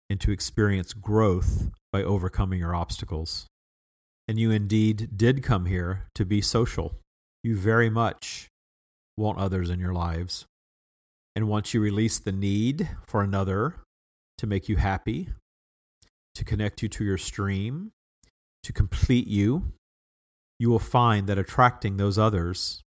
and 0.09 0.21
to 0.21 0.31
experience 0.31 0.93
growth 0.93 1.71
by 1.91 2.03
overcoming 2.03 2.59
your 2.59 2.75
obstacles. 2.75 3.47
And 4.27 4.39
you 4.39 4.51
indeed 4.51 5.09
did 5.15 5.41
come 5.41 5.65
here 5.65 6.07
to 6.15 6.25
be 6.25 6.41
social. 6.41 6.95
You 7.43 7.55
very 7.55 7.89
much 7.89 8.49
want 9.17 9.37
others 9.37 9.69
in 9.69 9.79
your 9.79 9.93
lives. 9.93 10.45
And 11.35 11.47
once 11.47 11.73
you 11.73 11.81
release 11.81 12.19
the 12.19 12.31
need 12.31 12.89
for 13.07 13.21
another 13.21 13.75
to 14.37 14.47
make 14.47 14.67
you 14.67 14.77
happy, 14.77 15.29
to 16.33 16.43
connect 16.43 16.81
you 16.81 16.89
to 16.89 17.03
your 17.03 17.17
stream, 17.17 17.91
to 18.63 18.73
complete 18.73 19.27
you, 19.27 19.73
you 20.59 20.69
will 20.69 20.79
find 20.79 21.27
that 21.27 21.37
attracting 21.37 21.97
those 21.97 22.17
others, 22.17 22.83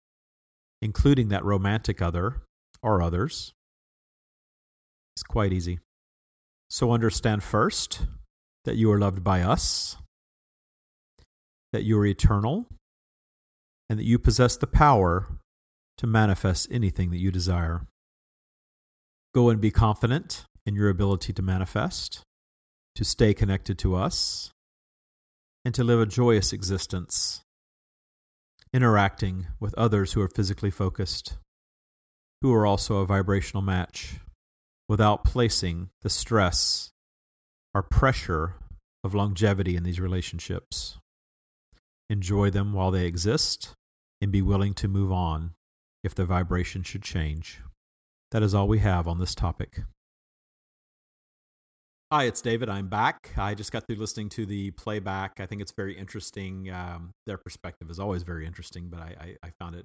including 0.82 1.28
that 1.28 1.44
romantic 1.44 2.02
other 2.02 2.42
or 2.82 3.00
others, 3.00 3.52
is 5.16 5.22
quite 5.22 5.52
easy. 5.52 5.78
So 6.68 6.92
understand 6.92 7.42
first 7.42 8.06
that 8.64 8.76
you 8.76 8.90
are 8.90 8.98
loved 8.98 9.22
by 9.22 9.42
us, 9.42 9.96
that 11.72 11.84
you 11.84 11.98
are 11.98 12.06
eternal, 12.06 12.66
and 13.88 13.98
that 13.98 14.04
you 14.04 14.18
possess 14.18 14.56
the 14.56 14.66
power 14.66 15.28
to 15.98 16.06
manifest 16.06 16.68
anything 16.70 17.10
that 17.10 17.18
you 17.18 17.30
desire. 17.30 17.86
Go 19.34 19.50
and 19.50 19.60
be 19.60 19.70
confident 19.70 20.44
in 20.66 20.74
your 20.74 20.88
ability 20.88 21.32
to 21.34 21.42
manifest, 21.42 22.22
to 22.94 23.04
stay 23.04 23.34
connected 23.34 23.78
to 23.78 23.94
us, 23.94 24.50
and 25.64 25.74
to 25.74 25.84
live 25.84 26.00
a 26.00 26.06
joyous 26.06 26.52
existence, 26.52 27.43
interacting 28.74 29.46
with 29.60 29.72
others 29.78 30.12
who 30.12 30.20
are 30.20 30.28
physically 30.28 30.70
focused, 30.70 31.38
who 32.42 32.52
are 32.52 32.66
also 32.66 32.96
a 32.96 33.06
vibrational 33.06 33.62
match, 33.62 34.16
without 34.88 35.22
placing 35.22 35.88
the 36.02 36.10
stress 36.10 36.90
or 37.72 37.82
pressure 37.84 38.54
of 39.04 39.14
longevity 39.14 39.76
in 39.76 39.84
these 39.84 40.00
relationships. 40.00 40.98
Enjoy 42.10 42.50
them 42.50 42.72
while 42.72 42.90
they 42.90 43.06
exist 43.06 43.74
and 44.20 44.32
be 44.32 44.42
willing 44.42 44.74
to 44.74 44.88
move 44.88 45.12
on 45.12 45.52
if 46.02 46.12
the 46.14 46.24
vibration 46.24 46.82
should 46.82 47.02
change. 47.02 47.60
That 48.32 48.42
is 48.42 48.54
all 48.54 48.66
we 48.66 48.80
have 48.80 49.06
on 49.06 49.20
this 49.20 49.36
topic. 49.36 49.82
Hi, 52.14 52.26
it's 52.26 52.42
David. 52.42 52.68
I'm 52.68 52.86
back. 52.86 53.32
I 53.36 53.56
just 53.56 53.72
got 53.72 53.88
through 53.88 53.96
listening 53.96 54.28
to 54.28 54.46
the 54.46 54.70
playback. 54.70 55.40
I 55.40 55.46
think 55.46 55.60
it's 55.60 55.72
very 55.72 55.98
interesting. 55.98 56.70
Um, 56.70 57.10
their 57.26 57.38
perspective 57.38 57.90
is 57.90 57.98
always 57.98 58.22
very 58.22 58.46
interesting, 58.46 58.88
but 58.88 59.00
I, 59.00 59.16
I, 59.20 59.36
I 59.48 59.50
found 59.58 59.74
it 59.74 59.84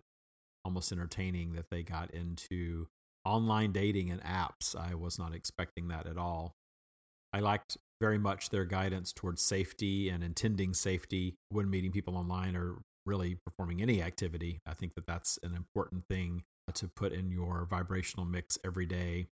almost 0.64 0.92
entertaining 0.92 1.54
that 1.54 1.66
they 1.72 1.82
got 1.82 2.12
into 2.12 2.86
online 3.26 3.72
dating 3.72 4.12
and 4.12 4.22
apps. 4.22 4.76
I 4.76 4.94
was 4.94 5.18
not 5.18 5.34
expecting 5.34 5.88
that 5.88 6.06
at 6.06 6.20
all. 6.20 6.54
I 7.34 7.40
liked 7.40 7.80
very 8.00 8.20
much 8.20 8.52
their 8.52 8.66
guidance 8.66 9.12
towards 9.12 9.42
safety 9.42 10.10
and 10.10 10.24
intending 10.24 10.76
safety 10.76 11.34
when 11.50 11.68
meeting 11.68 11.92
people 11.92 12.16
online 12.16 12.56
or 12.56 12.76
really 13.08 13.40
performing 13.44 13.82
any 13.82 14.04
activity. 14.04 14.60
I 14.68 14.76
think 14.76 14.94
that 14.94 15.08
that's 15.08 15.40
an 15.42 15.56
important 15.56 16.06
thing 16.08 16.44
to 16.76 16.88
put 16.90 17.12
in 17.12 17.32
your 17.32 17.66
vibrational 17.68 18.28
mix 18.28 18.60
every 18.64 18.86
day 18.86 19.30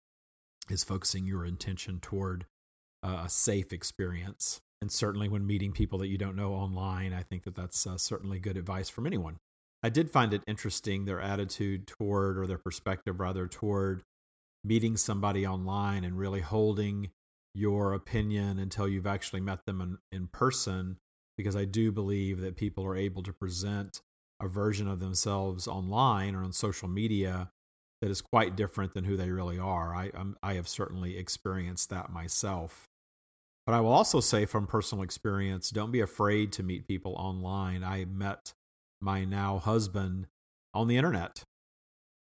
is 0.69 0.83
focusing 0.83 1.25
your 1.25 1.45
intention 1.45 2.01
toward 2.01 2.47
a 3.03 3.29
safe 3.29 3.73
experience. 3.73 4.61
And 4.83 4.91
certainly 4.91 5.29
when 5.29 5.47
meeting 5.47 5.73
people 5.73 5.99
that 5.99 6.09
you 6.09 6.19
don't 6.19 6.37
know 6.37 6.55
online, 6.55 7.13
I 7.13 7.23
think 7.23 7.45
that 7.45 7.55
that's 7.55 7.87
uh, 7.87 7.99
certainly 7.99 8.39
good 8.39 8.57
advice 8.57 8.89
from 8.89 9.07
anyone. 9.07 9.37
I 9.83 9.89
did 9.89 10.11
find 10.11 10.33
it 10.35 10.43
interesting 10.47 11.05
their 11.05 11.21
attitude 11.21 11.87
toward, 11.87 12.39
or 12.39 12.47
their 12.47 12.59
perspective 12.59 13.21
rather, 13.21 13.47
toward 13.47 14.03
meeting 14.65 14.97
somebody 14.97 15.47
online 15.47 16.05
and 16.05 16.19
really 16.19 16.41
holding 16.41 17.11
your 17.55 17.95
opinion 17.95 18.59
until 18.59 18.89
you've 18.89 19.07
actually 19.07 19.41
met 19.41 19.65
them 19.67 19.81
in, 19.81 19.99
in 20.13 20.27
person. 20.29 20.97
Because 21.37 21.57
I 21.57 21.65
do 21.65 21.91
believe 21.91 22.41
that 22.41 22.57
people 22.57 22.85
are 22.85 22.97
able 22.97 23.23
to 23.23 23.33
present 23.33 24.03
a 24.43 24.49
version 24.49 24.89
of 24.89 25.01
themselves 25.01 25.67
online 25.67 26.35
or 26.35 26.43
on 26.43 26.53
social 26.53 26.89
media 26.89 27.51
that 28.01 28.11
is 28.11 28.21
quite 28.21 28.57
different 28.57 28.95
than 28.95 29.05
who 29.05 29.17
they 29.17 29.31
really 29.31 29.59
are. 29.59 29.95
I 29.95 30.11
I'm, 30.15 30.37
i 30.43 30.55
have 30.55 30.69
certainly 30.69 31.17
experienced 31.17 31.91
that 31.91 32.11
myself. 32.11 32.89
But 33.67 33.75
I 33.75 33.81
will 33.81 33.93
also 33.93 34.21
say 34.21 34.47
from 34.47 34.67
personal 34.67 35.05
experience, 35.05 35.71
don't 35.71 35.93
be 35.93 36.01
afraid 36.01 36.53
to 36.53 36.63
meet 36.63 36.89
people 36.89 37.15
online. 37.17 37.85
I 37.85 38.05
met 38.05 38.53
my 39.01 39.25
now 39.25 39.59
husband 39.59 40.27
on 40.75 40.89
the 40.89 40.97
internet, 40.97 41.45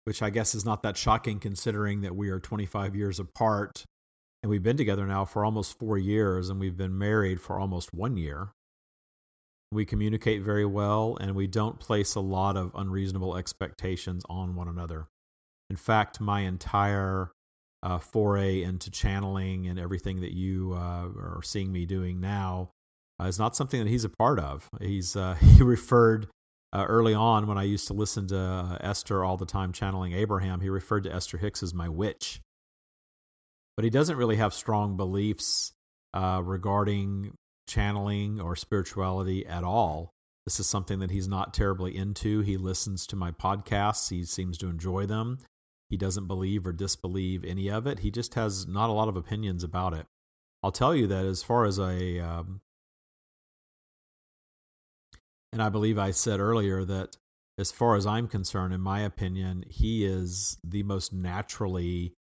which 0.05 0.23
I 0.23 0.31
guess 0.31 0.55
is 0.55 0.65
not 0.65 0.83
that 0.83 0.97
shocking 0.97 1.39
considering 1.39 2.01
that 2.01 2.17
we 2.17 2.31
are 2.31 2.41
25 2.41 2.97
years 2.97 3.21
apart 3.21 3.85
and 4.43 4.51
we've 4.51 4.63
been 4.63 4.77
together 4.77 5.07
now 5.07 5.25
for 5.25 5.45
almost 5.45 5.79
4 5.79 5.99
years 5.99 6.51
and 6.51 6.61
we've 6.61 6.77
been 6.77 6.97
married 6.97 7.41
for 7.41 7.59
almost 7.59 7.93
1 7.93 8.17
year. 8.17 8.53
We 9.73 9.85
communicate 9.85 10.43
very 10.43 10.67
well 10.67 11.17
and 11.21 11.35
we 11.35 11.47
don't 11.47 11.81
place 11.81 12.15
a 12.15 12.21
lot 12.21 12.57
of 12.57 12.73
unreasonable 12.75 13.37
expectations 13.37 14.25
on 14.29 14.55
one 14.55 14.69
another. 14.69 15.09
In 15.71 15.77
fact, 15.77 16.21
my 16.21 16.41
entire 16.41 17.33
uh, 17.87 17.99
foray 17.99 18.63
into 18.63 18.91
channeling 18.91 19.69
and 19.69 19.79
everything 19.79 20.21
that 20.21 20.35
you 20.35 20.73
uh, 20.75 21.07
are 21.07 21.41
seeing 21.45 21.71
me 21.71 21.87
doing 21.87 22.21
now 22.21 22.71
uh, 23.21 23.27
is 23.27 23.39
not 23.39 23.55
something 23.55 23.79
that 23.79 23.89
he's 23.89 24.05
a 24.05 24.09
part 24.09 24.41
of. 24.41 24.69
He's 24.81 25.15
uh, 25.15 25.35
he 25.41 25.63
referred 25.63 26.27
early 26.75 27.15
on 27.15 27.47
when 27.47 27.57
I 27.57 27.63
used 27.63 27.87
to 27.87 27.95
listen 27.95 28.27
to 28.27 28.79
Esther 28.83 29.25
all 29.25 29.39
the 29.39 29.47
time 29.47 29.73
channeling 29.73 30.13
Abraham. 30.13 30.61
He 30.61 30.69
referred 30.69 31.05
to 31.05 31.15
Esther 31.15 31.39
Hicks 31.39 31.63
as 31.63 31.73
my 31.73 31.89
witch, 31.89 32.41
but 33.77 33.85
he 33.85 33.91
doesn't 33.91 34.19
really 34.19 34.37
have 34.37 34.53
strong 34.53 34.99
beliefs 34.99 35.73
regarding 36.15 37.33
channeling 37.67 38.41
or 38.41 38.57
spirituality 38.57 39.47
at 39.47 39.65
all. 39.65 40.11
This 40.45 40.61
is 40.61 40.67
something 40.67 40.99
that 40.99 41.11
he's 41.11 41.29
not 41.29 41.55
terribly 41.55 41.97
into. 41.97 42.41
He 42.41 42.59
listens 42.59 43.07
to 43.07 43.17
my 43.17 43.31
podcasts, 43.31 44.11
he 44.11 44.25
seems 44.25 44.59
to 44.59 44.67
enjoy 44.67 45.07
them. 45.07 45.39
He 45.89 45.97
doesn't 45.97 46.27
believe 46.27 46.67
or 46.67 46.73
disbelieve 46.73 47.45
any 47.45 47.71
of 47.71 47.87
it. 47.87 48.01
He 48.01 48.11
just 48.11 48.35
has 48.35 48.67
not 48.67 48.91
a 48.91 48.93
lot 48.93 49.09
of 49.09 49.17
opinions 49.17 49.63
about 49.63 49.95
it. 49.95 50.07
I'll 50.63 50.73
tell 50.73 50.95
you 50.95 51.07
that 51.07 51.25
as 51.25 51.43
far 51.43 51.65
as 51.65 51.79
a, 51.79 52.19
um, 52.21 52.61
and 55.53 55.63
I 55.63 55.69
believe 55.69 55.99
I 55.99 56.11
said 56.11 56.41
earlier 56.41 56.85
that 56.85 57.17
as 57.59 57.71
far 57.71 57.97
as 57.97 58.07
I'm 58.07 58.29
concerned, 58.29 58.75
in 58.75 58.81
my 58.81 59.01
opinion, 59.01 59.65
he 59.69 60.05
is 60.05 60.59
the 60.65 60.83
most 60.83 61.13
naturally 61.13 62.15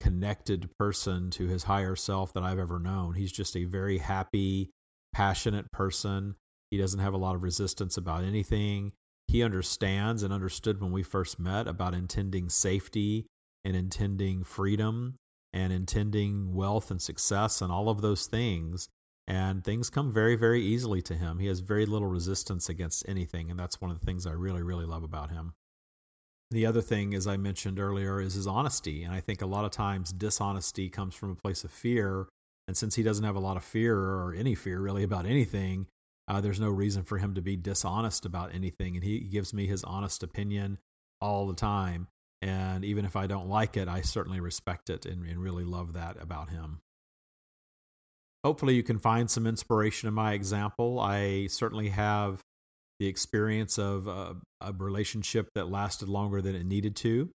connected 0.00 0.70
person 0.78 1.30
to 1.30 1.46
his 1.46 1.64
higher 1.64 1.94
self 1.94 2.32
that 2.32 2.42
I've 2.42 2.58
ever 2.58 2.78
known. 2.78 3.14
He's 3.14 3.32
just 3.32 3.56
a 3.56 3.64
very 3.64 3.98
happy, 3.98 4.70
passionate 5.12 5.70
person. 5.72 6.34
He 6.70 6.78
doesn't 6.78 7.00
have 7.00 7.14
a 7.14 7.18
lot 7.18 7.34
of 7.34 7.42
resistance 7.42 7.96
about 7.96 8.24
anything. 8.24 8.92
He 9.30 9.42
understands 9.42 10.22
and 10.22 10.32
understood 10.32 10.80
when 10.80 10.90
we 10.90 11.02
first 11.02 11.38
met 11.38 11.68
about 11.68 11.94
intending 11.94 12.48
safety 12.48 13.26
and 13.64 13.76
intending 13.76 14.42
freedom 14.42 15.14
and 15.52 15.72
intending 15.72 16.52
wealth 16.52 16.90
and 16.90 17.00
success 17.00 17.62
and 17.62 17.70
all 17.70 17.88
of 17.88 18.00
those 18.00 18.26
things. 18.26 18.88
And 19.28 19.62
things 19.62 19.88
come 19.88 20.10
very, 20.10 20.34
very 20.34 20.62
easily 20.62 21.00
to 21.02 21.14
him. 21.14 21.38
He 21.38 21.46
has 21.46 21.60
very 21.60 21.86
little 21.86 22.08
resistance 22.08 22.68
against 22.68 23.08
anything. 23.08 23.50
And 23.50 23.60
that's 23.60 23.80
one 23.80 23.92
of 23.92 24.00
the 24.00 24.04
things 24.04 24.26
I 24.26 24.32
really, 24.32 24.62
really 24.62 24.86
love 24.86 25.04
about 25.04 25.30
him. 25.30 25.52
The 26.50 26.66
other 26.66 26.82
thing, 26.82 27.14
as 27.14 27.28
I 27.28 27.36
mentioned 27.36 27.78
earlier, 27.78 28.20
is 28.20 28.34
his 28.34 28.48
honesty. 28.48 29.04
And 29.04 29.14
I 29.14 29.20
think 29.20 29.42
a 29.42 29.46
lot 29.46 29.64
of 29.64 29.70
times 29.70 30.12
dishonesty 30.12 30.88
comes 30.88 31.14
from 31.14 31.30
a 31.30 31.36
place 31.36 31.62
of 31.62 31.70
fear 31.70 32.26
and 32.70 32.76
since 32.76 32.94
he 32.94 33.02
doesn't 33.02 33.24
have 33.24 33.34
a 33.34 33.40
lot 33.40 33.56
of 33.56 33.64
fear 33.64 33.96
or 33.96 34.32
any 34.32 34.54
fear 34.54 34.78
really 34.78 35.02
about 35.02 35.26
anything, 35.26 35.88
uh, 36.30 36.40
there's 36.40 36.60
no 36.60 36.70
reason 36.70 37.02
for 37.02 37.18
him 37.18 37.34
to 37.34 37.42
be 37.42 37.56
dishonest 37.56 38.24
about 38.24 38.54
anything. 38.54 38.94
And 38.94 39.02
he 39.02 39.18
gives 39.18 39.52
me 39.52 39.66
his 39.66 39.82
honest 39.82 40.22
opinion 40.22 40.78
all 41.20 41.48
the 41.48 41.54
time. 41.54 42.06
And 42.40 42.84
even 42.84 43.04
if 43.04 43.16
I 43.16 43.26
don't 43.26 43.48
like 43.48 43.76
it, 43.76 43.88
I 43.88 44.02
certainly 44.02 44.38
respect 44.38 44.90
it 44.90 45.06
and, 45.06 45.26
and 45.26 45.42
really 45.42 45.64
love 45.64 45.94
that 45.94 46.16
about 46.22 46.48
him. 46.48 46.82
Hopefully, 48.44 48.76
you 48.76 48.84
can 48.84 49.00
find 49.00 49.28
some 49.28 49.44
inspiration 49.44 50.06
in 50.06 50.14
my 50.14 50.32
example. 50.32 51.00
I 51.00 51.48
certainly 51.48 51.88
have 51.88 52.40
the 53.00 53.08
experience 53.08 53.76
of 53.76 54.06
a, 54.06 54.36
a 54.60 54.72
relationship 54.72 55.50
that 55.56 55.68
lasted 55.68 56.08
longer 56.08 56.40
than 56.40 56.54
it 56.54 56.64
needed 56.64 56.94
to. 56.96 57.28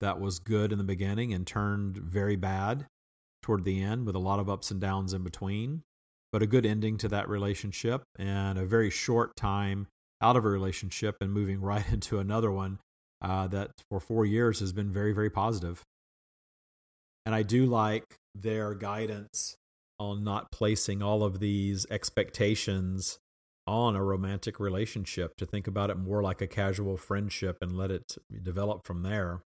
That 0.00 0.18
was 0.18 0.38
good 0.38 0.72
in 0.72 0.78
the 0.78 0.84
beginning 0.84 1.34
and 1.34 1.46
turned 1.46 1.98
very 1.98 2.36
bad 2.36 2.86
toward 3.42 3.64
the 3.64 3.82
end 3.82 4.06
with 4.06 4.16
a 4.16 4.20
lot 4.20 4.40
of 4.40 4.48
ups 4.48 4.70
and 4.70 4.80
downs 4.80 5.12
in 5.12 5.22
between, 5.22 5.82
but 6.32 6.42
a 6.42 6.46
good 6.46 6.66
ending 6.66 6.96
to 6.98 7.08
that 7.08 7.28
relationship 7.28 8.02
and 8.18 8.58
a 8.58 8.64
very 8.64 8.90
short 8.90 9.36
time 9.36 9.86
out 10.22 10.36
of 10.36 10.44
a 10.44 10.48
relationship 10.48 11.16
and 11.20 11.32
moving 11.32 11.60
right 11.62 11.90
into 11.90 12.18
another 12.18 12.50
one 12.50 12.78
uh, 13.22 13.46
that 13.48 13.70
for 13.90 14.00
four 14.00 14.24
years 14.24 14.60
has 14.60 14.72
been 14.72 14.90
very, 14.90 15.12
very 15.12 15.30
positive. 15.30 15.82
And 17.26 17.34
I 17.34 17.42
do 17.42 17.66
like 17.66 18.04
their 18.34 18.74
guidance 18.74 19.56
on 19.98 20.24
not 20.24 20.50
placing 20.50 21.02
all 21.02 21.22
of 21.22 21.40
these 21.40 21.86
expectations 21.90 23.18
on 23.66 23.94
a 23.94 24.02
romantic 24.02 24.58
relationship, 24.58 25.36
to 25.36 25.46
think 25.46 25.66
about 25.66 25.90
it 25.90 25.98
more 25.98 26.22
like 26.22 26.40
a 26.40 26.46
casual 26.46 26.96
friendship 26.96 27.58
and 27.60 27.76
let 27.76 27.90
it 27.90 28.16
develop 28.42 28.84
from 28.84 29.02
there. 29.02 29.42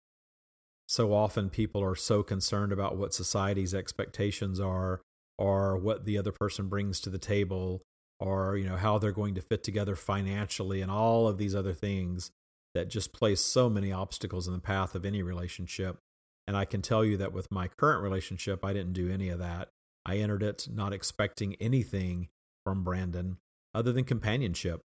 So 0.88 1.14
often 1.14 1.48
people 1.48 1.82
are 1.82 1.94
so 1.94 2.22
concerned 2.22 2.72
about 2.72 2.96
what 2.96 3.14
society's 3.14 3.72
expectations 3.72 4.58
are 4.58 5.00
or 5.40 5.78
what 5.78 6.04
the 6.04 6.18
other 6.18 6.30
person 6.30 6.68
brings 6.68 7.00
to 7.00 7.08
the 7.10 7.18
table 7.18 7.82
or 8.20 8.58
you 8.58 8.68
know 8.68 8.76
how 8.76 8.98
they're 8.98 9.10
going 9.10 9.34
to 9.34 9.40
fit 9.40 9.64
together 9.64 9.96
financially 9.96 10.82
and 10.82 10.90
all 10.90 11.26
of 11.26 11.38
these 11.38 11.54
other 11.54 11.72
things 11.72 12.30
that 12.74 12.90
just 12.90 13.14
place 13.14 13.40
so 13.40 13.68
many 13.68 13.90
obstacles 13.90 14.46
in 14.46 14.52
the 14.52 14.60
path 14.60 14.94
of 14.94 15.04
any 15.04 15.22
relationship. 15.22 15.98
And 16.46 16.56
i 16.56 16.64
can 16.66 16.82
tell 16.82 17.04
you 17.04 17.16
that 17.16 17.32
with 17.32 17.50
my 17.50 17.68
current 17.68 18.02
relationship 18.02 18.64
i 18.64 18.72
didn't 18.72 18.92
do 18.92 19.10
any 19.10 19.30
of 19.30 19.38
that. 19.38 19.70
I 20.04 20.18
entered 20.18 20.42
it 20.42 20.68
not 20.70 20.92
expecting 20.92 21.54
anything 21.54 22.28
from 22.64 22.84
brandon 22.84 23.38
other 23.74 23.92
than 23.92 24.04
companionship. 24.04 24.82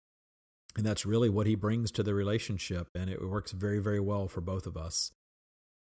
And 0.78 0.86
that's 0.86 1.06
really 1.06 1.30
what 1.30 1.48
he 1.48 1.56
brings 1.56 1.92
to 1.92 2.04
the 2.04 2.14
relationship 2.14 2.88
and 2.96 3.10
it 3.10 3.22
works 3.22 3.52
very 3.52 3.80
very 3.80 4.00
well 4.00 4.30
for 4.30 4.40
both 4.40 4.66
of 4.66 4.78
us. 4.78 5.12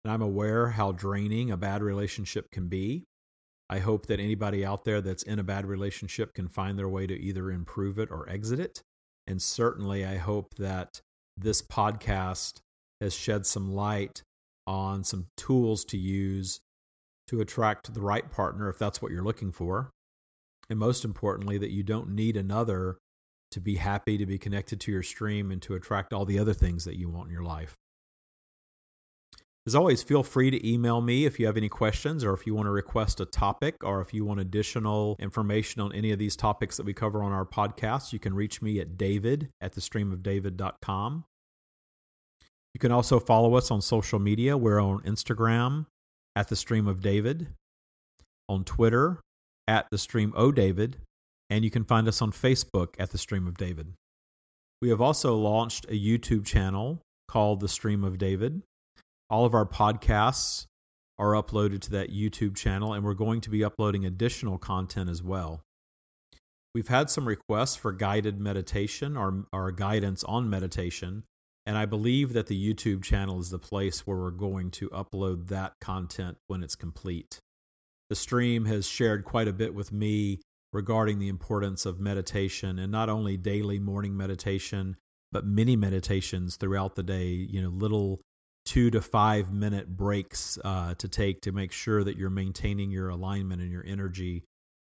And 0.04 0.14
i'm 0.14 0.22
aware 0.22 0.70
how 0.70 0.92
draining 0.92 1.50
a 1.50 1.58
bad 1.58 1.82
relationship 1.82 2.52
can 2.52 2.68
be 2.68 3.06
I 3.72 3.80
hope 3.80 4.08
that 4.08 4.20
anybody 4.20 4.66
out 4.66 4.84
there 4.84 5.00
that's 5.00 5.24
in 5.24 5.40
a 5.40 5.44
bad 5.44 5.66
relationship 5.66 6.34
can 6.34 6.50
find 6.50 6.78
their 6.78 6.90
way 6.90 7.08
to 7.08 7.18
either 7.18 7.50
improve 7.50 8.00
it 8.00 8.12
or 8.12 8.30
exit 8.30 8.60
it. 8.60 8.84
And 9.28 9.42
certainly, 9.42 10.06
I 10.06 10.18
hope 10.18 10.54
that 10.56 11.00
this 11.38 11.62
podcast 11.62 12.60
has 13.00 13.14
shed 13.14 13.46
some 13.46 13.72
light 13.74 14.24
on 14.68 15.06
some 15.06 15.28
tools 15.38 15.86
to 15.86 15.98
use 15.98 16.60
to 17.28 17.40
attract 17.40 17.94
the 17.94 18.02
right 18.02 18.30
partner 18.30 18.70
if 18.70 18.78
that's 18.78 19.02
what 19.02 19.14
you're 19.14 19.24
looking 19.24 19.54
for. 19.54 19.90
And 20.70 20.78
most 20.78 21.06
importantly, 21.06 21.58
that 21.58 21.72
you 21.72 21.82
don't 21.82 22.10
need 22.10 22.36
another 22.36 22.98
to 23.52 23.62
be 23.62 23.78
happy 23.78 24.18
to 24.18 24.26
be 24.26 24.38
connected 24.38 24.82
to 24.82 24.92
your 24.92 25.04
stream 25.04 25.50
and 25.50 25.62
to 25.62 25.76
attract 25.76 26.12
all 26.12 26.26
the 26.26 26.40
other 26.40 26.54
things 26.54 26.84
that 26.84 26.98
you 26.98 27.10
want 27.10 27.28
in 27.28 27.34
your 27.34 27.44
life. 27.44 27.78
As 29.68 29.76
always, 29.76 30.02
feel 30.02 30.24
free 30.24 30.50
to 30.50 30.68
email 30.68 31.02
me 31.02 31.26
if 31.26 31.40
you 31.40 31.46
have 31.46 31.58
any 31.58 31.70
questions 31.70 32.24
or 32.24 32.34
if 32.34 32.48
you 32.48 32.56
want 32.56 32.66
to 32.66 32.72
request 32.72 33.20
a 33.20 33.26
topic 33.26 33.76
or 33.84 34.02
if 34.02 34.12
you 34.12 34.26
want 34.26 34.40
additional 34.40 35.16
information 35.20 35.82
on 35.82 35.94
any 35.94 36.12
of 36.12 36.18
these 36.18 36.36
topics 36.36 36.78
that 36.78 36.86
we 36.86 36.94
cover 36.94 37.22
on 37.22 37.32
our 37.32 37.46
podcast. 37.46 38.12
You 38.12 38.18
can 38.18 38.34
reach 38.34 38.62
me 38.62 38.80
at 38.80 38.98
david 38.98 39.50
at 39.62 39.76
thestreamofdavid.com. 39.76 41.26
You 42.74 42.80
can 42.80 42.92
also 42.92 43.20
follow 43.20 43.56
us 43.56 43.70
on 43.70 43.82
social 43.82 44.18
media. 44.18 44.58
We're 44.58 44.80
on 44.80 45.02
Instagram 45.02 45.86
at 46.36 46.48
the 46.48 46.56
Stream 46.56 46.88
of 46.88 47.02
David, 47.02 47.48
on 48.48 48.64
Twitter 48.64 49.20
at 49.68 49.88
the 49.92 49.98
Stream 49.98 50.34
O 50.36 50.52
David, 50.52 50.98
and 51.50 51.64
you 51.64 51.70
can 51.70 51.84
find 51.84 52.08
us 52.08 52.22
on 52.22 52.32
Facebook 52.32 52.96
at 52.98 53.12
the 53.12 53.18
Stream 53.18 53.46
of 53.46 53.58
David. 53.58 53.94
We 54.82 54.90
have 54.90 55.02
also 55.02 55.36
launched 55.36 55.86
a 55.86 56.00
YouTube 56.00 56.46
channel 56.46 57.02
called 57.28 57.60
the 57.60 57.68
Stream 57.68 58.04
of 58.04 58.18
David. 58.18 58.64
All 59.32 59.46
of 59.46 59.54
our 59.54 59.66
podcasts 59.66 60.66
are 61.18 61.32
uploaded 61.32 61.80
to 61.84 61.92
that 61.92 62.12
YouTube 62.12 62.54
channel, 62.54 62.92
and 62.94 63.02
we're 63.02 63.14
going 63.14 63.40
to 63.42 63.50
be 63.50 63.64
uploading 63.64 64.06
additional 64.06 64.58
content 64.58 65.10
as 65.10 65.24
well. 65.24 65.64
We've 66.76 66.90
had 66.90 67.10
some 67.10 67.26
requests 67.26 67.78
for 67.78 67.94
guided 67.94 68.42
meditation 68.42 69.16
or, 69.16 69.46
or 69.54 69.72
guidance 69.72 70.26
on 70.26 70.50
meditation, 70.50 71.24
and 71.66 71.78
I 71.78 71.86
believe 71.86 72.34
that 72.34 72.48
the 72.48 72.74
YouTube 72.74 73.04
channel 73.04 73.40
is 73.40 73.50
the 73.50 73.58
place 73.58 74.06
where 74.06 74.18
we're 74.18 74.32
going 74.32 74.70
to 74.72 74.90
upload 74.90 75.48
that 75.48 75.76
content 75.80 76.36
when 76.48 76.62
it's 76.62 76.76
complete. 76.76 77.40
The 78.10 78.16
stream 78.18 78.66
has 78.66 78.86
shared 78.86 79.24
quite 79.24 79.48
a 79.48 79.54
bit 79.54 79.74
with 79.74 79.94
me 79.94 80.42
regarding 80.74 81.20
the 81.20 81.30
importance 81.30 81.86
of 81.86 82.02
meditation 82.02 82.78
and 82.80 82.92
not 82.92 83.08
only 83.08 83.38
daily 83.38 83.80
morning 83.80 84.18
meditation, 84.18 84.98
but 85.32 85.46
many 85.46 85.78
meditations 85.78 86.58
throughout 86.58 86.96
the 86.96 87.04
day, 87.04 87.28
you 87.28 87.62
know, 87.62 87.70
little 87.70 88.20
two 88.66 88.92
to 88.92 89.02
five 89.02 89.52
minute 89.52 89.96
breaks 89.96 90.58
uh, 90.64 90.94
to 90.96 91.08
take 91.08 91.42
to 91.42 91.52
make 91.52 91.72
sure 91.72 92.04
that 92.04 92.18
you're 92.18 92.30
maintaining 92.30 92.92
your 92.92 93.10
alignment 93.10 93.62
and 93.62 93.72
your 93.72 93.86
energy, 93.86 94.44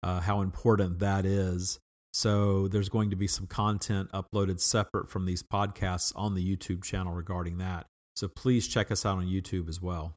uh, 0.02 0.20
how 0.20 0.40
important 0.40 0.98
that 1.00 1.24
is. 1.26 1.78
So, 2.12 2.68
there's 2.68 2.88
going 2.88 3.11
to 3.11 3.16
be 3.16 3.26
some 3.26 3.46
content 3.46 4.11
uploaded 4.12 4.61
separate 4.61 5.09
from 5.09 5.26
these 5.26 5.42
podcasts 5.42 6.12
on 6.16 6.35
the 6.35 6.57
YouTube 6.57 6.83
channel 6.83 7.12
regarding 7.12 7.59
that. 7.59 7.87
So, 8.16 8.28
please 8.28 8.66
check 8.66 8.90
us 8.90 9.04
out 9.04 9.18
on 9.18 9.26
YouTube 9.26 9.68
as 9.68 9.81
well. 9.81 10.14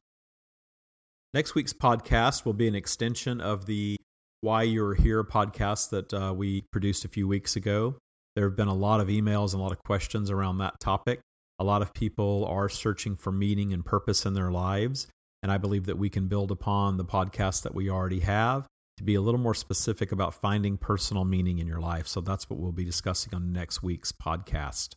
Next 1.34 1.54
week's 1.54 1.72
podcast 1.72 2.44
will 2.44 2.54
be 2.54 2.68
an 2.68 2.74
extension 2.74 3.40
of 3.40 3.66
the 3.66 3.96
Why 4.40 4.62
You're 4.62 4.94
Here 4.94 5.22
podcast 5.22 5.90
that 5.90 6.12
uh, 6.12 6.34
we 6.34 6.62
produced 6.72 7.04
a 7.04 7.08
few 7.08 7.28
weeks 7.28 7.56
ago. 7.56 7.96
There 8.34 8.46
have 8.46 8.56
been 8.56 8.68
a 8.68 8.74
lot 8.74 9.00
of 9.00 9.08
emails 9.08 9.52
and 9.52 9.60
a 9.60 9.62
lot 9.62 9.72
of 9.72 9.78
questions 9.78 10.30
around 10.30 10.58
that 10.58 10.80
topic. 10.80 11.20
A 11.58 11.64
lot 11.64 11.82
of 11.82 11.94
people 11.94 12.44
are 12.46 12.68
searching 12.68 13.16
for 13.16 13.32
meaning 13.32 13.72
and 13.72 13.84
purpose 13.84 14.26
in 14.26 14.34
their 14.34 14.50
lives. 14.50 15.06
And 15.42 15.50
I 15.50 15.58
believe 15.58 15.86
that 15.86 15.98
we 15.98 16.08
can 16.08 16.28
build 16.28 16.50
upon 16.50 16.96
the 16.96 17.04
podcast 17.04 17.62
that 17.62 17.74
we 17.74 17.90
already 17.90 18.20
have 18.20 18.66
to 18.98 19.04
be 19.04 19.14
a 19.14 19.20
little 19.20 19.40
more 19.40 19.54
specific 19.54 20.12
about 20.12 20.34
finding 20.34 20.76
personal 20.76 21.24
meaning 21.24 21.58
in 21.58 21.66
your 21.66 21.80
life. 21.80 22.06
So 22.06 22.20
that's 22.20 22.48
what 22.48 22.58
we'll 22.58 22.72
be 22.72 22.84
discussing 22.84 23.34
on 23.34 23.52
next 23.52 23.82
week's 23.82 24.12
podcast. 24.12 24.90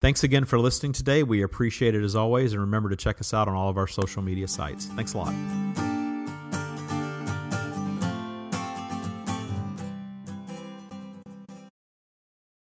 Thanks 0.00 0.22
again 0.22 0.44
for 0.44 0.58
listening 0.58 0.92
today. 0.92 1.22
We 1.22 1.42
appreciate 1.42 1.94
it 1.94 2.04
as 2.04 2.14
always. 2.14 2.52
And 2.52 2.60
remember 2.60 2.88
to 2.90 2.96
check 2.96 3.20
us 3.20 3.34
out 3.34 3.48
on 3.48 3.54
all 3.54 3.68
of 3.68 3.76
our 3.76 3.88
social 3.88 4.22
media 4.22 4.46
sites. 4.46 4.86
Thanks 4.86 5.14
a 5.14 5.18
lot. 5.18 5.97